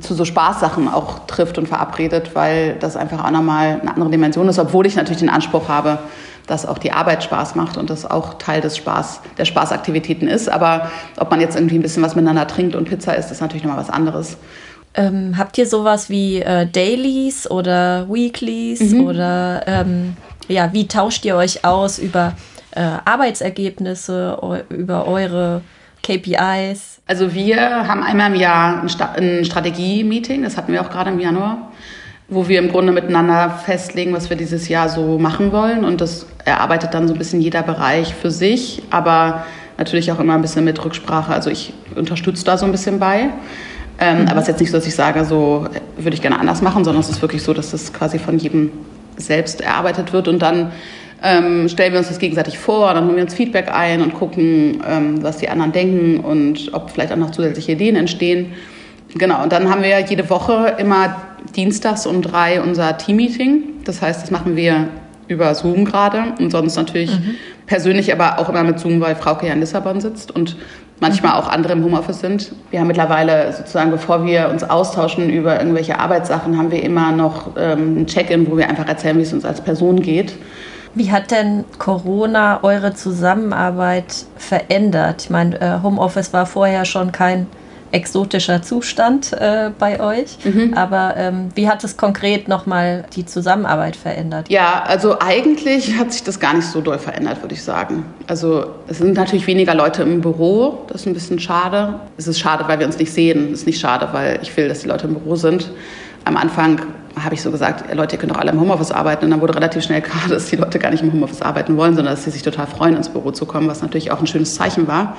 zu 0.00 0.14
so 0.14 0.24
Spaßsachen 0.24 0.86
auch 0.86 1.26
trifft 1.26 1.58
und 1.58 1.66
verabredet, 1.66 2.36
weil 2.36 2.76
das 2.78 2.94
einfach 2.96 3.24
auch 3.24 3.32
nochmal 3.32 3.80
eine 3.80 3.92
andere 3.92 4.10
Dimension 4.10 4.48
ist, 4.48 4.60
obwohl 4.60 4.86
ich 4.86 4.94
natürlich 4.94 5.18
den 5.18 5.28
Anspruch 5.28 5.66
habe, 5.66 5.98
dass 6.46 6.66
auch 6.66 6.78
die 6.78 6.92
Arbeit 6.92 7.24
Spaß 7.24 7.56
macht 7.56 7.76
und 7.76 7.90
das 7.90 8.08
auch 8.08 8.34
Teil 8.34 8.60
des 8.60 8.76
Spaß, 8.76 9.22
der 9.38 9.44
Spaßaktivitäten 9.44 10.28
ist. 10.28 10.48
Aber 10.48 10.88
ob 11.16 11.32
man 11.32 11.40
jetzt 11.40 11.56
irgendwie 11.56 11.80
ein 11.80 11.82
bisschen 11.82 12.04
was 12.04 12.14
miteinander 12.14 12.46
trinkt 12.46 12.76
und 12.76 12.84
Pizza 12.84 13.16
isst, 13.16 13.32
ist 13.32 13.40
natürlich 13.40 13.64
nochmal 13.64 13.80
was 13.80 13.90
anderes. 13.90 14.36
Ähm, 14.94 15.34
habt 15.36 15.58
ihr 15.58 15.66
sowas 15.66 16.10
wie 16.10 16.40
äh, 16.40 16.64
Dailies 16.64 17.50
oder 17.50 18.08
Weeklies 18.08 18.92
mhm. 18.92 19.00
oder 19.00 19.64
ähm, 19.66 20.16
ja, 20.46 20.72
wie 20.72 20.86
tauscht 20.86 21.24
ihr 21.24 21.34
euch 21.34 21.64
aus 21.64 21.98
über 21.98 22.34
äh, 22.70 22.82
Arbeitsergebnisse, 23.04 24.38
über 24.68 25.08
eure 25.08 25.62
KPIs? 26.02 27.00
Also 27.06 27.34
wir 27.34 27.88
haben 27.88 28.02
einmal 28.02 28.32
im 28.32 28.40
Jahr 28.40 28.82
ein, 28.82 28.88
Sta 28.88 29.12
ein 29.16 29.44
Strategie-Meeting, 29.44 30.42
das 30.42 30.56
hatten 30.56 30.72
wir 30.72 30.80
auch 30.80 30.90
gerade 30.90 31.10
im 31.10 31.20
Januar 31.20 31.70
wo 32.30 32.46
wir 32.46 32.60
im 32.60 32.70
Grunde 32.70 32.92
miteinander 32.92 33.50
festlegen, 33.50 34.12
was 34.12 34.30
wir 34.30 34.36
dieses 34.36 34.68
Jahr 34.68 34.88
so 34.88 35.18
machen 35.18 35.50
wollen. 35.50 35.84
Und 35.84 36.00
das 36.00 36.26
erarbeitet 36.44 36.94
dann 36.94 37.08
so 37.08 37.14
ein 37.14 37.18
bisschen 37.18 37.40
jeder 37.40 37.62
Bereich 37.62 38.14
für 38.14 38.30
sich, 38.30 38.82
aber 38.90 39.44
natürlich 39.76 40.12
auch 40.12 40.20
immer 40.20 40.34
ein 40.34 40.42
bisschen 40.42 40.64
mit 40.64 40.82
Rücksprache. 40.82 41.32
Also 41.32 41.50
ich 41.50 41.72
unterstütze 41.96 42.44
da 42.44 42.56
so 42.56 42.66
ein 42.66 42.72
bisschen 42.72 43.00
bei. 43.00 43.30
Ähm, 43.98 44.22
mhm. 44.22 44.28
Aber 44.28 44.36
es 44.36 44.42
ist 44.42 44.48
jetzt 44.48 44.60
nicht 44.60 44.70
so, 44.70 44.76
dass 44.76 44.86
ich 44.86 44.94
sage, 44.94 45.24
so 45.24 45.66
würde 45.96 46.14
ich 46.14 46.22
gerne 46.22 46.38
anders 46.38 46.62
machen, 46.62 46.84
sondern 46.84 47.00
es 47.00 47.10
ist 47.10 47.20
wirklich 47.20 47.42
so, 47.42 47.52
dass 47.52 47.72
das 47.72 47.92
quasi 47.92 48.20
von 48.20 48.38
jedem 48.38 48.70
selbst 49.16 49.60
erarbeitet 49.60 50.12
wird. 50.12 50.28
Und 50.28 50.40
dann 50.40 50.70
ähm, 51.22 51.68
stellen 51.68 51.92
wir 51.92 51.98
uns 51.98 52.08
das 52.08 52.18
gegenseitig 52.18 52.58
vor, 52.58 52.94
dann 52.94 53.06
holen 53.06 53.16
wir 53.16 53.24
uns 53.24 53.34
Feedback 53.34 53.70
ein 53.72 54.00
und 54.00 54.14
gucken, 54.14 54.82
ähm, 54.88 55.22
was 55.22 55.38
die 55.38 55.48
anderen 55.48 55.72
denken 55.72 56.20
und 56.20 56.70
ob 56.72 56.90
vielleicht 56.90 57.12
auch 57.12 57.16
noch 57.16 57.30
zusätzliche 57.30 57.72
Ideen 57.72 57.96
entstehen. 57.96 58.52
Genau, 59.14 59.42
und 59.42 59.52
dann 59.52 59.70
haben 59.70 59.82
wir 59.82 59.98
jede 60.00 60.30
Woche 60.30 60.76
immer 60.78 61.16
dienstags 61.56 62.06
um 62.06 62.22
drei 62.22 62.62
unser 62.62 62.96
Team-Meeting. 62.96 63.62
Das 63.84 64.00
heißt, 64.00 64.22
das 64.22 64.30
machen 64.30 64.56
wir 64.56 64.88
über 65.28 65.54
Zoom 65.54 65.84
gerade 65.84 66.34
und 66.38 66.50
sonst 66.50 66.76
natürlich 66.76 67.10
mhm. 67.10 67.36
persönlich, 67.66 68.12
aber 68.12 68.38
auch 68.38 68.48
immer 68.48 68.64
mit 68.64 68.78
Zoom, 68.78 69.00
weil 69.00 69.14
Frauke 69.14 69.46
ja 69.46 69.52
in 69.52 69.60
Lissabon 69.60 70.00
sitzt 70.00 70.34
und 70.34 70.56
manchmal 71.00 71.32
auch 71.32 71.48
andere 71.48 71.72
im 71.72 71.84
Homeoffice 71.84 72.20
sind. 72.20 72.52
Wir 72.70 72.80
haben 72.80 72.88
mittlerweile 72.88 73.52
sozusagen, 73.52 73.90
bevor 73.90 74.24
wir 74.24 74.48
uns 74.50 74.64
austauschen 74.64 75.30
über 75.30 75.58
irgendwelche 75.58 75.98
Arbeitssachen, 75.98 76.58
haben 76.58 76.70
wir 76.70 76.82
immer 76.82 77.12
noch 77.12 77.56
ähm, 77.56 78.02
ein 78.02 78.06
Check-in, 78.06 78.50
wo 78.50 78.56
wir 78.56 78.68
einfach 78.68 78.86
erzählen, 78.86 79.16
wie 79.18 79.22
es 79.22 79.32
uns 79.32 79.44
als 79.44 79.60
Person 79.60 80.02
geht. 80.02 80.34
Wie 80.94 81.10
hat 81.12 81.30
denn 81.30 81.64
Corona 81.78 82.62
eure 82.62 82.94
Zusammenarbeit 82.94 84.26
verändert? 84.36 85.22
Ich 85.22 85.30
meine, 85.30 85.60
äh, 85.60 85.82
Homeoffice 85.82 86.32
war 86.32 86.46
vorher 86.46 86.84
schon 86.84 87.12
kein 87.12 87.46
exotischer 87.92 88.62
Zustand 88.62 89.32
äh, 89.32 89.70
bei 89.78 90.00
euch. 90.00 90.38
Mhm. 90.44 90.74
Aber 90.74 91.14
ähm, 91.16 91.48
wie 91.54 91.68
hat 91.68 91.82
es 91.84 91.96
konkret 91.96 92.48
nochmal 92.48 93.04
die 93.14 93.26
Zusammenarbeit 93.26 93.96
verändert? 93.96 94.48
Ja, 94.48 94.84
also 94.86 95.18
eigentlich 95.18 95.96
hat 95.98 96.12
sich 96.12 96.22
das 96.22 96.38
gar 96.38 96.54
nicht 96.54 96.66
so 96.66 96.80
doll 96.80 96.98
verändert, 96.98 97.42
würde 97.42 97.54
ich 97.54 97.62
sagen. 97.62 98.04
Also 98.26 98.66
es 98.86 98.98
sind 98.98 99.14
natürlich 99.14 99.46
weniger 99.46 99.74
Leute 99.74 100.02
im 100.02 100.20
Büro, 100.20 100.84
das 100.88 101.02
ist 101.02 101.06
ein 101.06 101.14
bisschen 101.14 101.40
schade. 101.40 102.00
Es 102.16 102.28
ist 102.28 102.38
schade, 102.38 102.64
weil 102.68 102.78
wir 102.78 102.86
uns 102.86 102.98
nicht 102.98 103.12
sehen. 103.12 103.52
Es 103.52 103.60
ist 103.60 103.66
nicht 103.66 103.80
schade, 103.80 104.08
weil 104.12 104.38
ich 104.42 104.56
will, 104.56 104.68
dass 104.68 104.80
die 104.80 104.88
Leute 104.88 105.06
im 105.06 105.14
Büro 105.14 105.36
sind. 105.36 105.70
Am 106.24 106.36
Anfang 106.36 106.80
habe 107.18 107.34
ich 107.34 107.42
so 107.42 107.50
gesagt, 107.50 107.94
Leute, 107.94 108.16
ihr 108.16 108.20
könnt 108.20 108.32
doch 108.32 108.38
alle 108.38 108.52
im 108.52 108.60
Homeoffice 108.60 108.92
arbeiten. 108.92 109.24
Und 109.24 109.30
dann 109.30 109.40
wurde 109.40 109.54
relativ 109.54 109.82
schnell 109.82 110.00
klar, 110.00 110.22
dass 110.28 110.46
die 110.46 110.56
Leute 110.56 110.78
gar 110.78 110.90
nicht 110.90 111.02
im 111.02 111.12
Homeoffice 111.12 111.42
arbeiten 111.42 111.76
wollen, 111.76 111.94
sondern 111.94 112.14
dass 112.14 112.24
sie 112.24 112.30
sich 112.30 112.42
total 112.42 112.66
freuen, 112.66 112.96
ins 112.96 113.08
Büro 113.08 113.30
zu 113.30 113.46
kommen, 113.46 113.68
was 113.68 113.82
natürlich 113.82 114.10
auch 114.10 114.20
ein 114.20 114.26
schönes 114.26 114.54
Zeichen 114.54 114.86
war. 114.86 115.16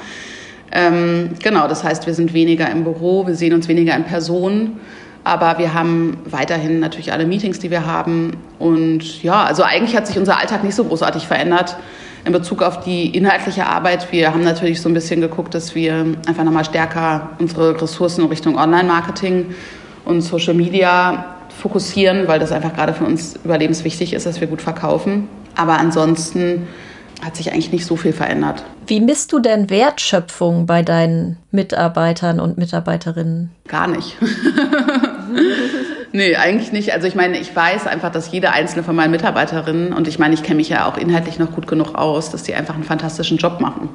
Ähm, 0.71 1.31
genau, 1.43 1.67
das 1.67 1.83
heißt, 1.83 2.07
wir 2.07 2.13
sind 2.13 2.33
weniger 2.33 2.69
im 2.69 2.83
Büro, 2.83 3.27
wir 3.27 3.35
sehen 3.35 3.53
uns 3.53 3.67
weniger 3.67 3.95
in 3.95 4.05
Person. 4.05 4.79
Aber 5.23 5.59
wir 5.59 5.73
haben 5.73 6.17
weiterhin 6.25 6.79
natürlich 6.79 7.13
alle 7.13 7.25
Meetings, 7.25 7.59
die 7.59 7.69
wir 7.69 7.85
haben. 7.85 8.37
Und 8.57 9.21
ja, 9.21 9.43
also 9.43 9.63
eigentlich 9.63 9.95
hat 9.95 10.07
sich 10.07 10.17
unser 10.17 10.39
Alltag 10.39 10.63
nicht 10.63 10.75
so 10.75 10.83
großartig 10.83 11.27
verändert 11.27 11.77
in 12.25 12.31
Bezug 12.31 12.63
auf 12.63 12.79
die 12.79 13.15
inhaltliche 13.15 13.65
Arbeit. 13.67 14.11
Wir 14.11 14.33
haben 14.33 14.43
natürlich 14.43 14.81
so 14.81 14.89
ein 14.89 14.93
bisschen 14.93 15.21
geguckt, 15.21 15.53
dass 15.53 15.75
wir 15.75 16.05
einfach 16.27 16.43
nochmal 16.43 16.65
stärker 16.65 17.31
unsere 17.39 17.79
Ressourcen 17.79 18.25
Richtung 18.25 18.57
Online-Marketing 18.57 19.53
und 20.11 20.21
Social 20.21 20.53
Media 20.53 21.35
fokussieren, 21.61 22.27
weil 22.27 22.39
das 22.39 22.51
einfach 22.51 22.73
gerade 22.73 22.93
für 22.93 23.05
uns 23.05 23.35
überlebenswichtig 23.43 24.13
ist, 24.13 24.25
dass 24.25 24.39
wir 24.39 24.47
gut 24.47 24.61
verkaufen. 24.61 25.27
Aber 25.55 25.77
ansonsten 25.77 26.67
hat 27.23 27.35
sich 27.35 27.51
eigentlich 27.51 27.71
nicht 27.71 27.85
so 27.85 27.95
viel 27.95 28.13
verändert. 28.13 28.63
Wie 28.87 28.99
misst 28.99 29.31
du 29.31 29.39
denn 29.39 29.69
Wertschöpfung 29.69 30.65
bei 30.65 30.81
deinen 30.81 31.37
Mitarbeitern 31.51 32.39
und 32.39 32.57
Mitarbeiterinnen? 32.57 33.51
Gar 33.67 33.87
nicht. 33.87 34.17
Nee, 36.13 36.35
eigentlich 36.35 36.73
nicht. 36.73 36.93
Also 36.93 37.07
ich 37.07 37.15
meine, 37.15 37.37
ich 37.37 37.55
weiß 37.55 37.87
einfach, 37.87 38.11
dass 38.11 38.31
jede 38.31 38.51
einzelne 38.51 38.83
von 38.83 38.95
meinen 38.95 39.11
Mitarbeiterinnen, 39.11 39.93
und 39.93 40.09
ich 40.09 40.19
meine, 40.19 40.33
ich 40.33 40.43
kenne 40.43 40.57
mich 40.57 40.67
ja 40.67 40.85
auch 40.85 40.97
inhaltlich 40.97 41.39
noch 41.39 41.53
gut 41.53 41.67
genug 41.67 41.95
aus, 41.95 42.29
dass 42.31 42.43
die 42.43 42.53
einfach 42.53 42.75
einen 42.75 42.83
fantastischen 42.83 43.37
Job 43.37 43.61
machen. 43.61 43.87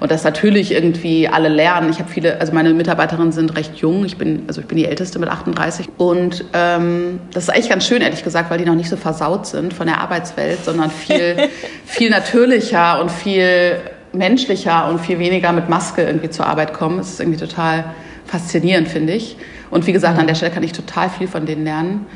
Und 0.00 0.10
dass 0.10 0.24
natürlich 0.24 0.72
irgendwie 0.72 1.28
alle 1.28 1.48
lernen. 1.48 1.90
Ich 1.90 1.98
habe 1.98 2.08
viele, 2.08 2.40
also 2.40 2.54
meine 2.54 2.72
Mitarbeiterinnen 2.72 3.32
sind 3.32 3.54
recht 3.54 3.76
jung. 3.76 4.06
Ich 4.06 4.16
bin, 4.16 4.44
also 4.46 4.62
ich 4.62 4.66
bin 4.66 4.78
die 4.78 4.86
Älteste 4.86 5.18
mit 5.18 5.28
38. 5.28 5.90
Und 5.98 6.46
ähm, 6.54 7.20
das 7.34 7.44
ist 7.44 7.50
eigentlich 7.50 7.68
ganz 7.68 7.86
schön, 7.86 8.00
ehrlich 8.00 8.24
gesagt, 8.24 8.50
weil 8.50 8.56
die 8.56 8.64
noch 8.64 8.74
nicht 8.74 8.88
so 8.88 8.96
versaut 8.96 9.46
sind 9.46 9.74
von 9.74 9.86
der 9.86 10.00
Arbeitswelt, 10.00 10.64
sondern 10.64 10.90
viel, 10.90 11.36
viel 11.84 12.08
natürlicher 12.08 12.98
und 12.98 13.10
viel 13.10 13.76
menschlicher 14.14 14.88
und 14.88 15.00
viel 15.00 15.18
weniger 15.18 15.52
mit 15.52 15.68
Maske 15.68 16.02
irgendwie 16.02 16.30
zur 16.30 16.46
Arbeit 16.46 16.72
kommen. 16.72 16.96
Das 16.96 17.10
ist 17.10 17.20
irgendwie 17.20 17.38
total 17.38 17.84
faszinierend, 18.24 18.88
finde 18.88 19.12
ich. 19.12 19.36
Und 19.70 19.86
wie 19.86 19.92
gesagt, 19.92 20.18
an 20.18 20.26
der 20.26 20.34
Stelle 20.34 20.52
kann 20.52 20.62
ich 20.62 20.72
total 20.72 21.10
viel 21.10 21.28
von 21.28 21.46
denen 21.46 21.64
lernen. 21.64 22.06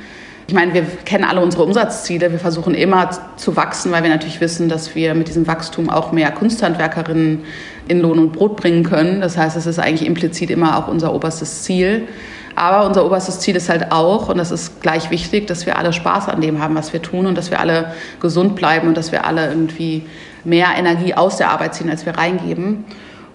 Ich 0.48 0.54
meine, 0.54 0.74
wir 0.74 0.82
kennen 1.04 1.24
alle 1.24 1.40
unsere 1.40 1.62
Umsatzziele. 1.62 2.32
Wir 2.32 2.38
versuchen 2.38 2.74
immer 2.74 3.10
zu 3.36 3.56
wachsen, 3.56 3.92
weil 3.92 4.02
wir 4.02 4.10
natürlich 4.10 4.40
wissen, 4.40 4.68
dass 4.68 4.94
wir 4.94 5.14
mit 5.14 5.28
diesem 5.28 5.46
Wachstum 5.46 5.88
auch 5.88 6.12
mehr 6.12 6.30
Kunsthandwerkerinnen 6.32 7.44
in 7.88 8.00
Lohn 8.00 8.18
und 8.18 8.32
Brot 8.32 8.56
bringen 8.56 8.82
können. 8.82 9.20
Das 9.20 9.36
heißt, 9.36 9.56
es 9.56 9.66
ist 9.66 9.78
eigentlich 9.78 10.06
implizit 10.06 10.50
immer 10.50 10.78
auch 10.78 10.88
unser 10.88 11.14
oberstes 11.14 11.62
Ziel. 11.62 12.08
Aber 12.54 12.86
unser 12.86 13.06
oberstes 13.06 13.40
Ziel 13.40 13.56
ist 13.56 13.68
halt 13.68 13.92
auch, 13.92 14.28
und 14.28 14.36
das 14.36 14.50
ist 14.50 14.82
gleich 14.82 15.10
wichtig, 15.10 15.46
dass 15.46 15.64
wir 15.64 15.78
alle 15.78 15.92
Spaß 15.92 16.28
an 16.28 16.40
dem 16.40 16.60
haben, 16.60 16.74
was 16.74 16.92
wir 16.92 17.00
tun 17.00 17.26
und 17.26 17.38
dass 17.38 17.50
wir 17.50 17.60
alle 17.60 17.92
gesund 18.20 18.56
bleiben 18.56 18.88
und 18.88 18.96
dass 18.96 19.10
wir 19.10 19.24
alle 19.24 19.48
irgendwie 19.48 20.04
mehr 20.44 20.68
Energie 20.76 21.14
aus 21.14 21.38
der 21.38 21.50
Arbeit 21.50 21.74
ziehen, 21.74 21.88
als 21.88 22.04
wir 22.04 22.18
reingeben. 22.18 22.84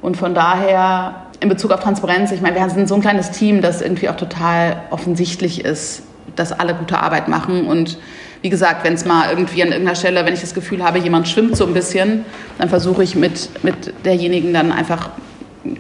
Und 0.02 0.18
von 0.18 0.36
daher 0.36 1.27
in 1.40 1.50
Bezug 1.50 1.72
auf 1.72 1.82
Transparenz, 1.82 2.32
ich 2.32 2.42
meine, 2.42 2.56
wir 2.56 2.70
sind 2.70 2.88
so 2.88 2.96
ein 2.96 3.02
kleines 3.02 3.32
Team, 3.32 3.62
das 3.62 3.82
irgendwie 3.82 4.10
auch 4.10 4.18
total 4.18 4.82
offensichtlich 4.90 5.64
ist, 5.64 6.04
dass 6.36 6.52
alle 6.52 6.74
gute 6.74 7.00
Arbeit 7.00 7.28
machen. 7.28 7.68
Und 7.68 7.98
wie 8.42 8.50
gesagt, 8.50 8.84
wenn 8.84 8.94
es 8.94 9.06
mal 9.06 9.30
irgendwie 9.30 9.62
an 9.62 9.70
irgendeiner 9.70 9.96
Stelle, 9.96 10.26
wenn 10.26 10.34
ich 10.34 10.42
das 10.42 10.54
Gefühl 10.54 10.84
habe, 10.84 11.00
jemand 11.00 11.28
schwimmt 11.28 11.56
so 11.56 11.66
ein 11.66 11.74
bisschen, 11.74 12.26
dann 12.58 12.70
versuche 12.70 13.04
ich 13.04 13.16
mit, 13.16 13.64
mit 13.64 13.94
derjenigen 14.06 14.54
dann 14.54 14.72
einfach 14.72 15.10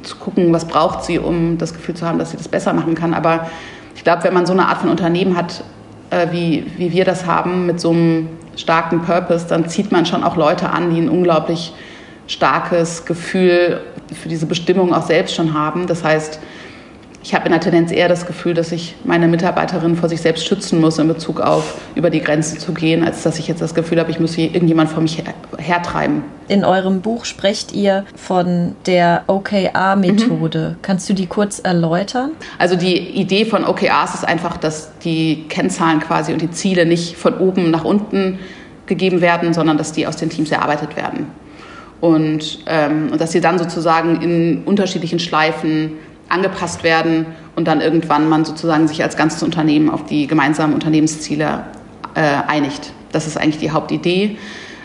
zu 0.04 0.15
gucken, 0.17 0.52
was 0.54 0.65
braucht 0.65 1.04
sie, 1.06 1.20
um 1.20 1.58
das 1.58 1.74
Gefühl 1.74 1.96
zu 1.96 2.06
haben, 2.06 2.20
dass 2.20 2.32
sie 2.32 2.38
das 2.38 2.48
besser 2.48 2.74
machen 2.74 2.96
kann. 2.96 3.13
Aber 3.13 3.50
ich 3.96 4.04
glaube, 4.04 4.24
wenn 4.24 4.34
man 4.34 4.46
so 4.46 4.54
eine 4.54 4.67
Art 4.67 4.80
von 4.80 4.89
Unternehmen 4.89 5.36
hat, 5.36 5.63
äh, 6.10 6.28
wie, 6.32 6.65
wie 6.78 6.91
wir 6.91 7.06
das 7.06 7.26
haben, 7.26 7.65
mit 7.65 7.80
so 7.80 7.91
einem 7.91 8.30
starken 8.56 9.02
Purpose, 9.02 9.48
dann 9.48 9.70
zieht 9.70 9.91
man 9.91 10.06
schon 10.06 10.24
auch 10.24 10.36
Leute 10.36 10.70
an, 10.70 10.93
die 10.93 11.02
ein 11.02 11.10
unglaublich 11.10 11.74
starkes 12.28 13.06
Gefühl 13.06 13.82
für 14.13 14.30
diese 14.30 14.46
Bestimmung 14.46 14.93
auch 14.93 15.06
selbst 15.06 15.36
schon 15.36 15.54
haben. 15.54 15.88
Das 15.88 16.04
heißt, 16.04 16.39
ich 17.28 17.36
habe 17.36 17.48
in 17.48 17.52
der 17.52 17.60
Tendenz 17.60 17.91
eher 17.91 18.08
das 18.08 18.26
Gefühl, 18.26 18.54
dass 18.54 18.72
ich 18.72 18.96
meine 19.04 19.28
Mitarbeiterin 19.28 19.98
vor 19.98 20.08
sich 20.08 20.22
selbst 20.22 20.48
schützen 20.48 20.80
muss 20.80 20.98
in 20.98 21.10
Bezug 21.10 21.41
auf 21.41 21.78
über 21.93 22.10
die 22.10 22.22
Grenzen 22.22 22.58
zu 22.58 22.74
gehen, 22.74 23.04
als 23.04 23.22
dass 23.24 23.38
ich 23.38 23.50
jetzt 23.50 23.62
das 23.62 23.76
Gefühl 23.76 24.00
habe, 24.00 24.10
ich 24.12 24.20
muss 24.22 24.34
hier 24.34 24.46
irgendjemand 24.46 24.89
vor 24.89 25.02
mich 25.02 25.17
her 25.17 25.34
hertreiben. 25.58 26.24
In 26.48 26.63
eurem 26.63 27.02
Buch 27.02 27.26
sprecht 27.26 27.74
ihr 27.74 28.06
von 28.15 28.78
der 28.86 29.26
OKR-Methode. 29.28 30.78
Mhm. 30.78 30.82
Kannst 30.82 31.10
du 31.10 31.13
die 31.13 31.28
kurz 31.28 31.60
erläutern? 31.60 32.32
Also 32.60 32.78
die 32.78 32.96
Idee 32.96 33.43
von 33.43 33.65
OKRs 33.65 34.15
ist 34.15 34.26
einfach, 34.26 34.56
dass 34.56 34.98
die 35.04 35.43
Kennzahlen 35.50 36.00
quasi 36.00 36.32
und 36.32 36.41
die 36.41 36.52
Ziele 36.52 36.86
nicht 36.86 37.17
von 37.17 37.38
oben 37.39 37.72
nach 37.72 37.84
unten 37.84 38.39
gegeben 38.86 39.20
werden, 39.20 39.54
sondern 39.54 39.78
dass 39.78 39.91
die 39.91 40.08
aus 40.08 40.15
den 40.15 40.30
Teams 40.30 40.50
erarbeitet 40.50 40.96
werden 40.96 41.26
und, 42.02 42.60
ähm, 42.68 43.10
und 43.12 43.20
dass 43.20 43.32
sie 43.32 43.42
dann 43.42 43.58
sozusagen 43.58 44.22
in 44.22 44.64
unterschiedlichen 44.64 45.20
Schleifen 45.20 45.94
angepasst 46.30 46.84
werden 46.84 47.26
und 47.56 47.68
dann 47.68 47.82
irgendwann 47.82 48.30
man 48.30 48.46
sozusagen 48.46 48.88
sich 48.88 49.02
als 49.02 49.18
ganzes 49.18 49.44
Unternehmen 49.44 49.90
auf 49.90 50.06
die 50.06 50.28
gemeinsamen 50.28 50.74
Unternehmensziele 50.74 51.64
äh, 52.16 52.22
einigt. 52.48 52.92
Das 53.12 53.28
ist 53.28 53.38
eigentlich 53.38 53.60
die 53.60 53.72
Hauptidee. 53.72 54.38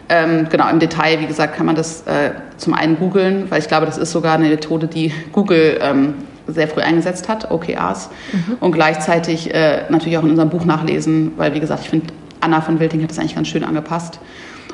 Ähm, 0.09 0.47
genau, 0.51 0.69
im 0.69 0.79
Detail, 0.79 1.21
wie 1.21 1.27
gesagt, 1.27 1.57
kann 1.57 1.67
man 1.67 1.75
das 1.75 2.03
äh, 2.03 2.33
zum 2.57 2.75
einen 2.75 2.99
googeln, 2.99 3.51
weil 3.51 3.61
ich 3.61 3.69
glaube, 3.69 3.87
das 3.87 3.99
ist 3.99 4.13
sogar 4.13 4.35
eine 4.35 4.49
Methode, 4.49 4.87
die 4.87 5.13
Google 5.33 5.79
ähm, 5.81 6.15
sehr 6.47 6.69
früh 6.69 6.81
eingesetzt 6.81 7.29
hat, 7.29 7.51
OKRs. 7.51 8.11
Mhm. 8.33 8.57
Und 8.61 8.73
gleichzeitig 8.73 9.55
äh, 9.55 9.85
natürlich 9.89 10.19
auch 10.19 10.25
in 10.25 10.31
unserem 10.31 10.51
Buch 10.51 10.65
nachlesen, 10.65 11.33
weil, 11.37 11.55
wie 11.55 11.61
gesagt, 11.61 11.83
ich 11.85 11.91
finde 11.91 12.09
Anna 12.41 12.61
von 12.61 12.81
Wilting 12.81 13.03
hat 13.03 13.11
das 13.11 13.19
eigentlich 13.19 13.37
ganz 13.37 13.49
schön 13.49 13.65
angepasst. 13.65 14.19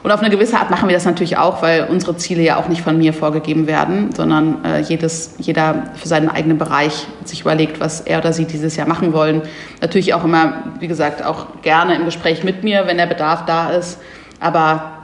Und 0.02 0.12
auf 0.12 0.20
eine 0.20 0.30
gewisse 0.30 0.58
Art 0.58 0.70
machen 0.70 0.88
wir 0.88 0.94
das 0.94 1.04
natürlich 1.04 1.37
auch, 1.37 1.62
weil 1.62 1.88
unsere 1.90 2.16
Ziele 2.16 2.42
ja 2.42 2.56
auch 2.56 2.68
nicht 2.68 2.82
von 2.82 2.98
mir 2.98 3.12
vorgegeben 3.12 3.66
werden, 3.66 4.12
sondern 4.14 4.64
äh, 4.64 4.80
jedes, 4.80 5.34
jeder 5.38 5.90
für 5.96 6.08
seinen 6.08 6.28
eigenen 6.28 6.58
Bereich 6.58 7.06
sich 7.24 7.40
überlegt, 7.40 7.80
was 7.80 8.00
er 8.00 8.18
oder 8.18 8.32
sie 8.32 8.44
dieses 8.44 8.76
Jahr 8.76 8.87
machen 8.87 9.12
wollen. 9.12 9.42
Natürlich 9.80 10.14
auch 10.14 10.24
immer, 10.24 10.62
wie 10.78 10.88
gesagt, 10.88 11.24
auch 11.24 11.46
gerne 11.62 11.96
im 11.96 12.04
Gespräch 12.04 12.44
mit 12.44 12.62
mir, 12.62 12.87
wenn 12.87 12.96
der 12.96 13.06
Bedarf 13.06 13.44
da 13.44 13.70
ist. 13.70 13.98
Aber 14.40 14.97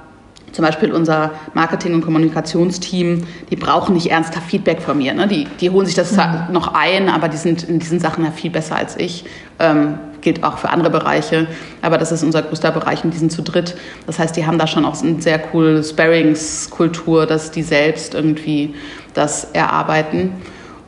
zum 0.55 0.65
Beispiel 0.65 0.93
unser 0.93 1.33
Marketing- 1.53 1.95
und 1.95 2.03
Kommunikationsteam, 2.03 3.27
die 3.51 3.57
brauchen 3.57 3.95
nicht 3.95 4.11
ernsthaft 4.11 4.49
Feedback 4.49 4.81
von 4.81 4.97
mir. 4.97 5.13
Ne? 5.13 5.27
Die, 5.27 5.49
die 5.61 5.69
holen 5.69 5.85
sich 5.85 5.97
das 5.97 6.13
mhm. 6.13 6.53
noch 6.53 6.75
ein, 6.75 7.09
aber 7.09 7.29
die 7.29 7.37
sind 7.37 7.65
in 7.65 7.81
diesen 7.81 7.99
Sachen 7.99 8.25
ja 8.25 8.31
viel 8.31 8.51
besser 8.51 8.77
als 8.77 8.97
ich. 8.97 9.25
Ähm, 9.59 9.99
gilt 10.21 10.43
auch 10.45 10.59
für 10.59 10.71
andere 10.71 10.91
Bereiche, 10.91 11.49
aber 11.83 11.99
das 11.99 12.11
ist 12.11 12.23
unser 12.23 12.43
größter 12.43 12.71
Bereich 12.71 13.05
und 13.05 13.13
die 13.13 13.19
sind 13.19 13.31
zu 13.31 13.43
dritt. 13.43 13.77
Das 14.07 14.19
heißt, 14.19 14.35
die 14.37 14.47
haben 14.47 14.59
da 14.59 14.67
schon 14.67 14.85
auch 14.85 15.01
eine 15.03 15.21
sehr 15.21 15.39
coole 15.39 15.85
Sparings-Kultur, 15.85 17.27
dass 17.27 17.51
die 17.51 17.63
selbst 17.63 18.15
irgendwie 18.15 18.75
das 19.13 19.49
erarbeiten. 19.53 20.33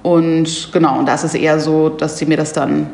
Und 0.02 0.70
genau, 0.72 0.98
und 0.98 1.06
da 1.06 1.14
ist 1.14 1.24
es 1.24 1.34
eher 1.34 1.58
so, 1.60 1.90
dass 1.90 2.18
sie 2.18 2.26
mir 2.26 2.36
das 2.36 2.52
dann 2.52 2.86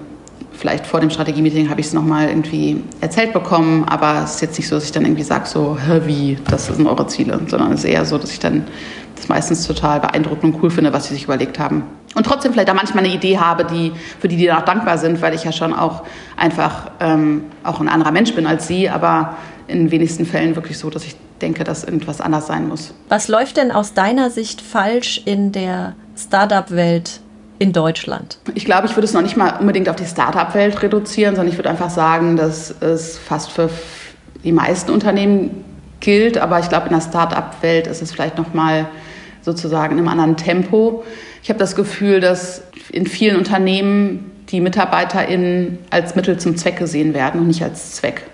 vielleicht 0.63 0.87
vor 0.87 1.01
dem 1.01 1.11
Strategie-Meeting 1.11 1.71
habe 1.71 1.81
ich 1.81 1.89
es 1.89 1.93
nochmal 1.93 2.29
irgendwie 2.29 2.85
erzählt 3.01 3.33
bekommen, 3.33 3.85
aber 3.89 4.23
es 4.23 4.37
ist 4.37 4.43
jetzt 4.43 4.59
nicht 4.59 4.69
so, 4.69 4.77
dass 4.77 4.85
ich 4.85 4.93
dann 4.93 5.05
irgendwie 5.05 5.25
sage, 5.25 5.49
so, 5.49 5.77
wie, 6.07 6.39
das 6.49 6.67
sind 6.67 6.87
eure 6.87 7.05
Ziele, 7.09 7.41
sondern 7.49 7.73
es 7.73 7.81
ist 7.81 7.91
eher 7.91 8.05
so, 8.05 8.17
dass 8.17 8.31
ich 8.31 8.39
dann 8.39 8.69
das 9.17 9.27
meistens 9.27 9.67
total 9.67 9.99
beeindruckend 9.99 10.55
und 10.55 10.63
cool 10.63 10.71
finde, 10.71 10.93
was 10.93 11.09
sie 11.09 11.15
sich 11.15 11.25
überlegt 11.25 11.59
haben. 11.59 11.83
Und 12.15 12.25
trotzdem 12.27 12.53
vielleicht 12.53 12.71
auch 12.71 12.77
manchmal 12.77 13.05
eine 13.05 13.13
Idee 13.13 13.39
habe, 13.39 13.65
die, 13.65 13.91
für 14.21 14.29
die 14.29 14.37
die 14.37 14.47
dann 14.47 14.59
auch 14.59 14.65
dankbar 14.65 14.99
sind, 14.99 15.21
weil 15.21 15.35
ich 15.35 15.43
ja 15.43 15.51
schon 15.51 15.75
auch 15.75 16.05
einfach 16.37 16.93
ähm, 17.01 17.43
auch 17.65 17.81
ein 17.81 17.89
anderer 17.89 18.13
Mensch 18.13 18.33
bin 18.33 18.47
als 18.47 18.69
sie, 18.69 18.89
aber 18.89 19.35
in 19.67 19.91
wenigsten 19.91 20.27
Fällen 20.27 20.55
wirklich 20.55 20.79
so, 20.79 20.91
dass 20.91 21.03
ich 21.05 21.17
denke, 21.41 21.65
dass 21.65 21.83
irgendwas 21.83 22.21
anders 22.21 22.47
sein 22.47 22.69
muss. 22.69 22.95
Was 23.09 23.27
läuft 23.27 23.57
denn 23.57 23.73
aus 23.73 23.95
deiner 23.95 24.31
Sicht 24.31 24.61
falsch 24.61 25.23
in 25.25 25.51
der 25.51 25.97
Startup-Welt 26.17 27.19
in 27.63 27.73
Deutschland? 27.73 28.39
Ich 28.55 28.65
glaube, 28.65 28.89
ich 28.89 28.97
würde 28.97 29.05
es 29.05 29.13
noch 29.13 29.23
nicht 29.23 29.37
mal 29.37 29.61
unbedingt 29.61 29.89
auf 29.89 29.95
die 29.95 30.05
Start-up-Welt 30.05 30.83
reduzieren, 30.83 31.37
sondern 31.37 31.53
ich 31.53 31.59
würde 31.59 31.71
einfach 31.71 31.91
sagen, 31.91 32.37
dass 32.37 32.75
es 32.81 33.17
fast 33.19 33.53
für 33.53 33.71
die 34.43 34.51
meisten 34.51 34.91
Unternehmen 34.91 35.65
gilt. 36.01 36.39
Aber 36.39 36.59
ich 36.59 36.69
glaube, 36.69 36.89
in 36.89 36.93
der 36.93 37.01
Start-up-Welt 37.01 37.87
ist 37.87 38.03
es 38.03 38.11
vielleicht 38.11 38.37
noch 38.37 38.53
mal 38.53 38.89
sozusagen 39.43 39.93
in 39.93 39.99
einem 39.99 40.09
anderen 40.09 40.37
Tempo. 40.37 41.05
Ich 41.45 41.51
habe 41.51 41.59
das 41.61 41.77
Gefühl, 41.77 42.19
dass 42.19 42.65
in 42.91 43.07
vielen 43.07 43.37
Unternehmen 43.37 44.33
die 44.49 44.61
MitarbeiterInnen 44.61 45.79
als 45.91 46.17
Mittel 46.17 46.39
zum 46.39 46.57
Zweck 46.57 46.79
gesehen 46.79 47.15
werden 47.15 47.41
und 47.41 47.47
nicht 47.47 47.63
als 47.63 47.93
Zweck. 47.93 48.25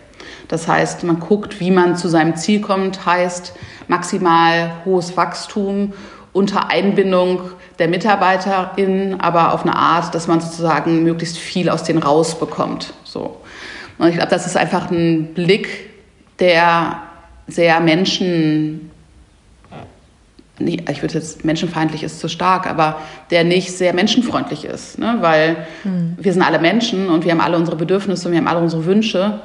Das 0.49 0.67
heißt, 0.67 1.05
man 1.05 1.21
guckt, 1.21 1.61
wie 1.61 1.71
man 1.71 1.97
zu 1.97 2.09
seinem 2.09 2.35
Ziel 2.35 2.63
kommt, 2.63 3.05
heißt 3.05 3.53
maximal 3.89 4.73
hohes 4.87 5.19
Wachstum 5.19 5.93
unter 6.33 6.71
Einbindung 6.71 7.41
der 7.79 7.89
MitarbeiterInnen, 7.89 9.21
aber 9.21 9.53
auf 9.53 9.63
eine 9.63 9.77
Art, 9.77 10.15
dass 10.15 10.27
man 10.27 10.41
sozusagen 10.41 11.05
möglichst 11.05 11.39
viel 11.39 11.69
aus 11.71 11.85
denen 11.85 12.03
rausbekommt. 12.03 12.93
So. 13.05 13.37
Und 13.99 14.09
ich 14.09 14.15
glaube, 14.15 14.31
das 14.31 14.47
ist 14.47 14.57
einfach 14.57 14.91
ein 14.91 15.35
Blick, 15.35 15.91
der 16.39 17.03
sehr 17.47 17.81
Menschen, 17.81 18.91
ich 20.59 21.03
würde 21.03 21.15
jetzt 21.15 21.45
menschenfeindlich 21.45 22.03
ist 22.03 22.21
zu 22.21 22.29
stark, 22.29 22.67
aber 22.67 23.01
der 23.31 23.45
nicht 23.45 23.73
sehr 23.73 23.95
menschenfreundlich 23.95 24.65
ist, 24.65 24.99
ne? 24.99 25.19
weil 25.21 25.57
hm. 25.83 26.17
wir 26.19 26.33
sind 26.33 26.43
alle 26.43 26.59
Menschen 26.59 27.09
und 27.09 27.25
wir 27.25 27.33
haben 27.33 27.41
alle 27.41 27.57
unsere 27.57 27.77
Bedürfnisse 27.77 28.29
und 28.29 28.33
wir 28.33 28.41
haben 28.41 28.49
alle 28.49 28.61
unsere 28.61 28.85
Wünsche 28.85 29.41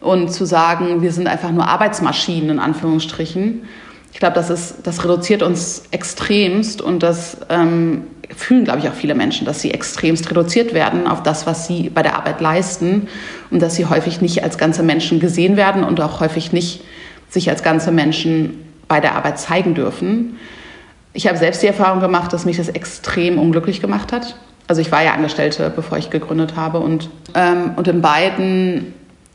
und 0.00 0.32
zu 0.32 0.44
sagen, 0.44 1.02
wir 1.02 1.12
sind 1.12 1.26
einfach 1.26 1.50
nur 1.50 1.66
Arbeitsmaschinen 1.66 2.50
in 2.50 2.58
Anführungsstrichen 2.58 3.64
ich 4.12 4.20
glaube, 4.20 4.34
das, 4.34 4.74
das 4.82 5.04
reduziert 5.04 5.42
uns 5.42 5.84
extremst 5.90 6.82
und 6.82 7.02
das 7.02 7.38
ähm, 7.50 8.04
fühlen, 8.34 8.64
glaube 8.64 8.80
ich, 8.80 8.88
auch 8.88 8.94
viele 8.94 9.14
Menschen, 9.14 9.46
dass 9.46 9.60
sie 9.60 9.70
extremst 9.70 10.30
reduziert 10.30 10.74
werden 10.74 11.06
auf 11.06 11.22
das, 11.22 11.46
was 11.46 11.66
sie 11.66 11.90
bei 11.90 12.02
der 12.02 12.16
Arbeit 12.16 12.40
leisten 12.40 13.08
und 13.50 13.60
dass 13.60 13.74
sie 13.76 13.86
häufig 13.86 14.20
nicht 14.20 14.42
als 14.42 14.58
ganze 14.58 14.82
Menschen 14.82 15.20
gesehen 15.20 15.56
werden 15.56 15.84
und 15.84 16.00
auch 16.00 16.20
häufig 16.20 16.52
nicht 16.52 16.82
sich 17.30 17.50
als 17.50 17.62
ganze 17.62 17.90
Menschen 17.90 18.64
bei 18.86 19.00
der 19.00 19.14
Arbeit 19.14 19.38
zeigen 19.38 19.74
dürfen. 19.74 20.38
Ich 21.12 21.26
habe 21.26 21.36
selbst 21.36 21.62
die 21.62 21.66
Erfahrung 21.66 22.00
gemacht, 22.00 22.32
dass 22.32 22.44
mich 22.44 22.56
das 22.56 22.68
extrem 22.68 23.38
unglücklich 23.38 23.80
gemacht 23.80 24.12
hat. 24.12 24.36
Also 24.66 24.80
ich 24.82 24.92
war 24.92 25.02
ja 25.02 25.12
Angestellte, 25.12 25.72
bevor 25.74 25.98
ich 25.98 26.10
gegründet 26.10 26.56
habe 26.56 26.80
und, 26.80 27.08
ähm, 27.34 27.72
und 27.76 27.88
in 27.88 28.02
beiden 28.02 28.94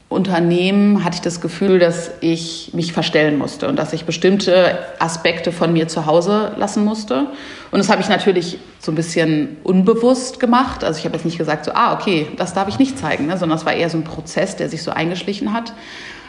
Unternehmen 0.09 1.03
hatte 1.03 1.15
ich 1.15 1.21
das 1.21 1.41
Gefühl, 1.41 1.79
dass 1.79 2.11
ich 2.21 2.69
mich 2.73 2.93
verstellen 2.93 3.37
musste 3.37 3.67
und 3.67 3.77
dass 3.77 3.93
ich 3.93 4.05
bestimmte 4.05 4.77
Aspekte 4.99 5.51
von 5.51 5.73
mir 5.73 5.87
zu 5.87 6.05
Hause 6.05 6.51
lassen 6.57 6.85
musste. 6.85 7.27
Und 7.71 7.79
das 7.79 7.89
habe 7.89 8.01
ich 8.01 8.09
natürlich 8.09 8.59
so 8.79 8.91
ein 8.91 8.95
bisschen 8.95 9.57
unbewusst 9.63 10.39
gemacht. 10.39 10.83
Also 10.83 10.99
ich 10.99 11.05
habe 11.05 11.15
jetzt 11.15 11.25
nicht 11.25 11.39
gesagt, 11.39 11.65
so, 11.65 11.71
ah, 11.73 11.93
okay, 11.93 12.27
das 12.37 12.53
darf 12.53 12.67
ich 12.67 12.77
nicht 12.77 12.99
zeigen, 12.99 13.25
ne? 13.25 13.37
sondern 13.37 13.57
es 13.57 13.65
war 13.65 13.73
eher 13.73 13.89
so 13.89 13.97
ein 13.97 14.03
Prozess, 14.03 14.55
der 14.55 14.69
sich 14.69 14.83
so 14.83 14.91
eingeschlichen 14.91 15.51
hat. 15.51 15.73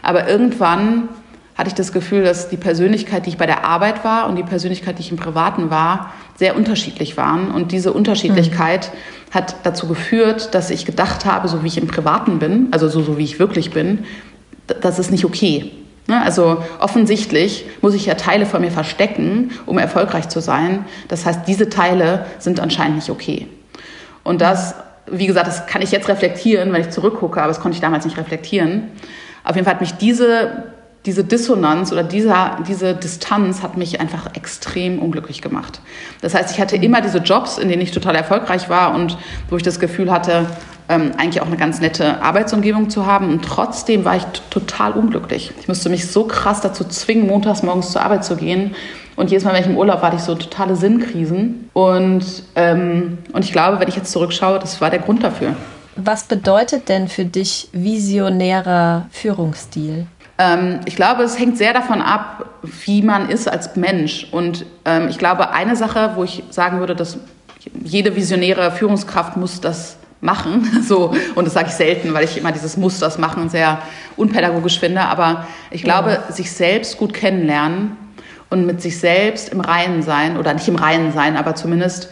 Aber 0.02 0.28
irgendwann 0.28 1.08
hatte 1.56 1.68
ich 1.68 1.74
das 1.74 1.92
Gefühl, 1.92 2.24
dass 2.24 2.48
die 2.48 2.56
Persönlichkeit, 2.56 3.26
die 3.26 3.30
ich 3.30 3.38
bei 3.38 3.46
der 3.46 3.64
Arbeit 3.64 4.04
war 4.04 4.28
und 4.28 4.36
die 4.36 4.42
Persönlichkeit, 4.42 4.98
die 4.98 5.02
ich 5.02 5.10
im 5.10 5.16
Privaten 5.16 5.70
war, 5.70 6.12
sehr 6.36 6.56
unterschiedlich 6.56 7.16
waren. 7.16 7.50
Und 7.50 7.70
diese 7.70 7.92
Unterschiedlichkeit 7.92 8.90
mhm. 8.92 9.34
hat 9.34 9.56
dazu 9.62 9.86
geführt, 9.86 10.54
dass 10.54 10.70
ich 10.70 10.84
gedacht 10.84 11.24
habe, 11.24 11.46
so 11.48 11.62
wie 11.62 11.68
ich 11.68 11.78
im 11.78 11.86
Privaten 11.86 12.38
bin, 12.38 12.68
also 12.72 12.88
so, 12.88 13.02
so 13.02 13.18
wie 13.18 13.24
ich 13.24 13.38
wirklich 13.38 13.70
bin, 13.70 14.04
das 14.66 14.98
ist 14.98 15.10
nicht 15.10 15.24
okay. 15.24 15.70
Ne? 16.06 16.20
Also 16.22 16.62
offensichtlich 16.80 17.66
muss 17.80 17.94
ich 17.94 18.06
ja 18.06 18.14
Teile 18.14 18.46
von 18.46 18.60
mir 18.60 18.70
verstecken, 18.70 19.52
um 19.66 19.78
erfolgreich 19.78 20.28
zu 20.28 20.40
sein. 20.40 20.84
Das 21.08 21.24
heißt, 21.24 21.40
diese 21.46 21.68
Teile 21.68 22.26
sind 22.38 22.60
anscheinend 22.60 22.96
nicht 22.96 23.10
okay. 23.10 23.46
Und 24.22 24.40
das, 24.40 24.74
wie 25.06 25.26
gesagt, 25.26 25.46
das 25.46 25.66
kann 25.66 25.82
ich 25.82 25.92
jetzt 25.92 26.08
reflektieren, 26.08 26.72
wenn 26.72 26.80
ich 26.80 26.90
zurückgucke, 26.90 27.40
aber 27.40 27.48
das 27.48 27.60
konnte 27.60 27.76
ich 27.76 27.80
damals 27.80 28.04
nicht 28.04 28.18
reflektieren. 28.18 28.88
Auf 29.44 29.54
jeden 29.54 29.66
Fall 29.66 29.74
hat 29.74 29.80
mich 29.80 29.94
diese 29.94 30.64
diese 31.06 31.22
Dissonanz 31.22 31.92
oder 31.92 32.02
dieser, 32.02 32.58
diese 32.66 32.94
Distanz 32.94 33.62
hat 33.62 33.76
mich 33.76 34.00
einfach 34.00 34.34
extrem 34.34 34.98
unglücklich 34.98 35.42
gemacht. 35.42 35.80
Das 36.22 36.34
heißt, 36.34 36.50
ich 36.50 36.60
hatte 36.60 36.76
immer 36.76 37.02
diese 37.02 37.18
Jobs, 37.18 37.58
in 37.58 37.68
denen 37.68 37.82
ich 37.82 37.90
total 37.90 38.14
erfolgreich 38.16 38.70
war 38.70 38.94
und 38.94 39.18
wo 39.50 39.56
ich 39.56 39.62
das 39.62 39.78
Gefühl 39.78 40.10
hatte, 40.10 40.46
ähm, 40.88 41.12
eigentlich 41.16 41.40
auch 41.40 41.46
eine 41.46 41.56
ganz 41.56 41.80
nette 41.80 42.22
Arbeitsumgebung 42.22 42.90
zu 42.90 43.06
haben. 43.06 43.28
Und 43.28 43.44
trotzdem 43.44 44.04
war 44.04 44.16
ich 44.16 44.24
total 44.50 44.92
unglücklich. 44.92 45.52
Ich 45.60 45.68
musste 45.68 45.88
mich 45.88 46.10
so 46.10 46.24
krass 46.24 46.60
dazu 46.60 46.84
zwingen, 46.84 47.26
montags 47.26 47.62
morgens 47.62 47.92
zur 47.92 48.02
Arbeit 48.02 48.24
zu 48.24 48.36
gehen. 48.36 48.74
Und 49.16 49.30
jedes 49.30 49.44
Mal, 49.44 49.54
wenn 49.54 49.62
ich 49.62 49.68
im 49.68 49.76
Urlaub 49.76 49.96
war, 49.96 50.06
hatte 50.06 50.16
ich 50.16 50.22
so 50.22 50.34
totale 50.34 50.74
Sinnkrisen. 50.76 51.70
Und, 51.72 52.24
ähm, 52.56 53.18
und 53.32 53.44
ich 53.44 53.52
glaube, 53.52 53.78
wenn 53.80 53.88
ich 53.88 53.96
jetzt 53.96 54.10
zurückschaue, 54.10 54.58
das 54.58 54.80
war 54.80 54.90
der 54.90 55.00
Grund 55.00 55.22
dafür. 55.22 55.54
Was 55.96 56.24
bedeutet 56.24 56.88
denn 56.88 57.08
für 57.08 57.24
dich 57.24 57.68
visionärer 57.72 59.06
Führungsstil? 59.12 60.06
Ähm, 60.38 60.81
ich 60.85 60.97
glaube, 60.97 61.23
es 61.23 61.38
hängt 61.38 61.59
sehr 61.59 61.73
davon 61.73 62.03
ab, 62.03 62.47
wie 62.85 63.03
man 63.03 63.29
ist 63.29 63.49
als 63.49 63.77
Mensch. 63.77 64.29
Und 64.31 64.66
ähm, 64.85 65.09
ich 65.09 65.18
glaube, 65.18 65.51
eine 65.51 65.77
Sache, 65.77 66.12
wo 66.16 66.25
ich 66.25 66.42
sagen 66.51 66.81
würde, 66.81 66.97
dass 66.97 67.18
jede 67.83 68.16
visionäre 68.16 68.70
Führungskraft 68.70 69.37
muss 69.37 69.61
das 69.61 69.97
machen. 70.20 70.68
So, 70.83 71.14
und 71.35 71.47
das 71.47 71.55
sage 71.55 71.68
ich 71.68 71.75
selten, 71.75 72.12
weil 72.14 72.25
ich 72.25 72.37
immer 72.37 72.53
dieses 72.53 72.77
Muss 72.77 72.99
das 72.99 73.18
machen 73.18 73.49
sehr 73.49 73.79
unpädagogisch 74.16 74.81
finde. 74.81 75.03
Aber 75.03 75.47
ich 75.70 75.83
glaube, 75.83 76.20
ja. 76.27 76.33
sich 76.33 76.51
selbst 76.51 76.99
gut 76.99 77.14
kennenlernen 77.14 77.97
und 78.51 78.66
mit 78.66 78.83
sich 78.83 78.99
selbst 78.99 79.51
im 79.51 79.61
Reinen 79.61 80.03
sein, 80.03 80.37
oder 80.37 80.53
nicht 80.55 80.68
im 80.68 80.77
Reinen 80.77 81.12
sein, 81.12 81.37
aber 81.37 81.55
zumindest 81.55 82.11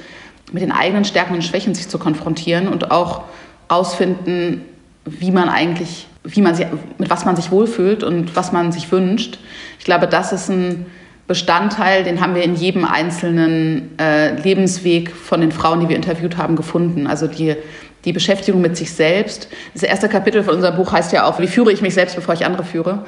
mit 0.52 0.62
den 0.62 0.72
eigenen 0.72 1.04
Stärken 1.04 1.34
und 1.34 1.42
Schwächen 1.42 1.74
sich 1.74 1.88
zu 1.88 1.98
konfrontieren 1.98 2.68
und 2.68 2.90
auch 2.90 3.22
rausfinden, 3.70 4.62
wie 5.04 5.30
man 5.30 5.48
eigentlich 5.48 6.06
wie 6.24 6.42
man 6.42 6.54
sich, 6.54 6.66
mit 6.98 7.10
was 7.10 7.24
man 7.24 7.36
sich 7.36 7.50
wohlfühlt 7.50 8.04
und 8.04 8.36
was 8.36 8.52
man 8.52 8.72
sich 8.72 8.90
wünscht. 8.92 9.38
Ich 9.78 9.84
glaube, 9.84 10.06
das 10.06 10.32
ist 10.32 10.48
ein 10.48 10.86
Bestandteil, 11.26 12.04
den 12.04 12.20
haben 12.20 12.34
wir 12.34 12.42
in 12.42 12.54
jedem 12.54 12.84
einzelnen 12.84 13.98
äh, 13.98 14.34
Lebensweg 14.40 15.10
von 15.10 15.40
den 15.40 15.52
Frauen, 15.52 15.80
die 15.80 15.88
wir 15.88 15.96
interviewt 15.96 16.36
haben, 16.36 16.56
gefunden. 16.56 17.06
Also 17.06 17.26
die, 17.26 17.56
die 18.04 18.12
Beschäftigung 18.12 18.60
mit 18.60 18.76
sich 18.76 18.92
selbst. 18.92 19.48
Das 19.72 19.82
erste 19.82 20.08
Kapitel 20.08 20.42
von 20.42 20.54
unserem 20.54 20.76
Buch 20.76 20.92
heißt 20.92 21.12
ja 21.12 21.24
auch, 21.24 21.38
wie 21.38 21.46
führe 21.46 21.72
ich 21.72 21.80
mich 21.80 21.94
selbst, 21.94 22.16
bevor 22.16 22.34
ich 22.34 22.44
andere 22.44 22.64
führe. 22.64 23.04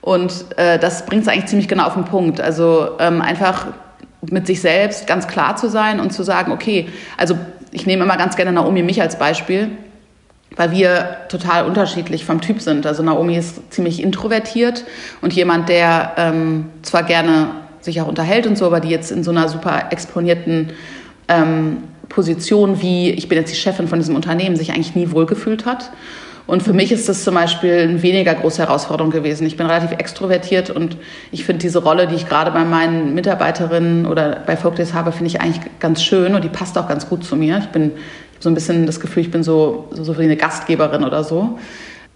Und 0.00 0.46
äh, 0.56 0.78
das 0.78 1.06
bringt 1.06 1.22
es 1.22 1.28
eigentlich 1.28 1.46
ziemlich 1.46 1.68
genau 1.68 1.84
auf 1.86 1.94
den 1.94 2.04
Punkt. 2.04 2.40
Also 2.40 2.90
ähm, 2.98 3.22
einfach 3.22 3.68
mit 4.30 4.46
sich 4.46 4.60
selbst 4.60 5.06
ganz 5.06 5.26
klar 5.26 5.56
zu 5.56 5.68
sein 5.68 6.00
und 6.00 6.12
zu 6.12 6.22
sagen, 6.22 6.52
okay, 6.52 6.88
also 7.16 7.36
ich 7.72 7.86
nehme 7.86 8.04
immer 8.04 8.16
ganz 8.16 8.36
gerne 8.36 8.52
Naomi 8.52 8.82
mich 8.82 9.00
als 9.00 9.18
Beispiel 9.18 9.70
weil 10.56 10.70
wir 10.70 11.16
total 11.28 11.66
unterschiedlich 11.66 12.24
vom 12.24 12.40
Typ 12.40 12.60
sind. 12.60 12.86
Also 12.86 13.02
Naomi 13.02 13.36
ist 13.36 13.72
ziemlich 13.72 14.02
introvertiert 14.02 14.84
und 15.20 15.32
jemand, 15.32 15.68
der 15.68 16.12
ähm, 16.16 16.66
zwar 16.82 17.02
gerne 17.02 17.50
sich 17.80 18.00
auch 18.00 18.08
unterhält 18.08 18.46
und 18.46 18.56
so, 18.56 18.66
aber 18.66 18.80
die 18.80 18.88
jetzt 18.88 19.10
in 19.10 19.24
so 19.24 19.30
einer 19.30 19.48
super 19.48 19.86
exponierten 19.90 20.70
ähm, 21.28 21.78
Position 22.08 22.80
wie 22.82 23.10
ich 23.10 23.28
bin 23.28 23.38
jetzt 23.38 23.52
die 23.52 23.56
Chefin 23.56 23.88
von 23.88 23.98
diesem 23.98 24.14
Unternehmen 24.14 24.56
sich 24.56 24.72
eigentlich 24.72 24.94
nie 24.94 25.10
wohlgefühlt 25.10 25.66
hat. 25.66 25.90
Und 26.46 26.62
für 26.62 26.74
mich 26.74 26.92
ist 26.92 27.08
das 27.08 27.24
zum 27.24 27.34
Beispiel 27.34 27.72
eine 27.72 28.02
weniger 28.02 28.34
große 28.34 28.60
Herausforderung 28.60 29.10
gewesen. 29.10 29.46
Ich 29.46 29.56
bin 29.56 29.66
relativ 29.66 29.92
extrovertiert 29.92 30.68
und 30.68 30.98
ich 31.32 31.44
finde 31.44 31.62
diese 31.62 31.78
Rolle, 31.78 32.06
die 32.06 32.16
ich 32.16 32.28
gerade 32.28 32.50
bei 32.50 32.64
meinen 32.64 33.14
Mitarbeiterinnen 33.14 34.04
oder 34.04 34.42
bei 34.44 34.56
Folkdays 34.56 34.92
habe, 34.92 35.12
finde 35.12 35.28
ich 35.28 35.40
eigentlich 35.40 35.62
ganz 35.80 36.02
schön 36.02 36.34
und 36.34 36.44
die 36.44 36.50
passt 36.50 36.76
auch 36.76 36.86
ganz 36.86 37.08
gut 37.08 37.24
zu 37.24 37.34
mir. 37.34 37.58
Ich 37.58 37.68
bin 37.68 37.92
so 38.40 38.50
ein 38.50 38.54
bisschen 38.54 38.84
das 38.84 39.00
Gefühl, 39.00 39.22
ich 39.22 39.30
bin 39.30 39.42
so, 39.42 39.88
so 39.92 40.18
wie 40.18 40.24
eine 40.24 40.36
Gastgeberin 40.36 41.02
oder 41.02 41.24
so. 41.24 41.58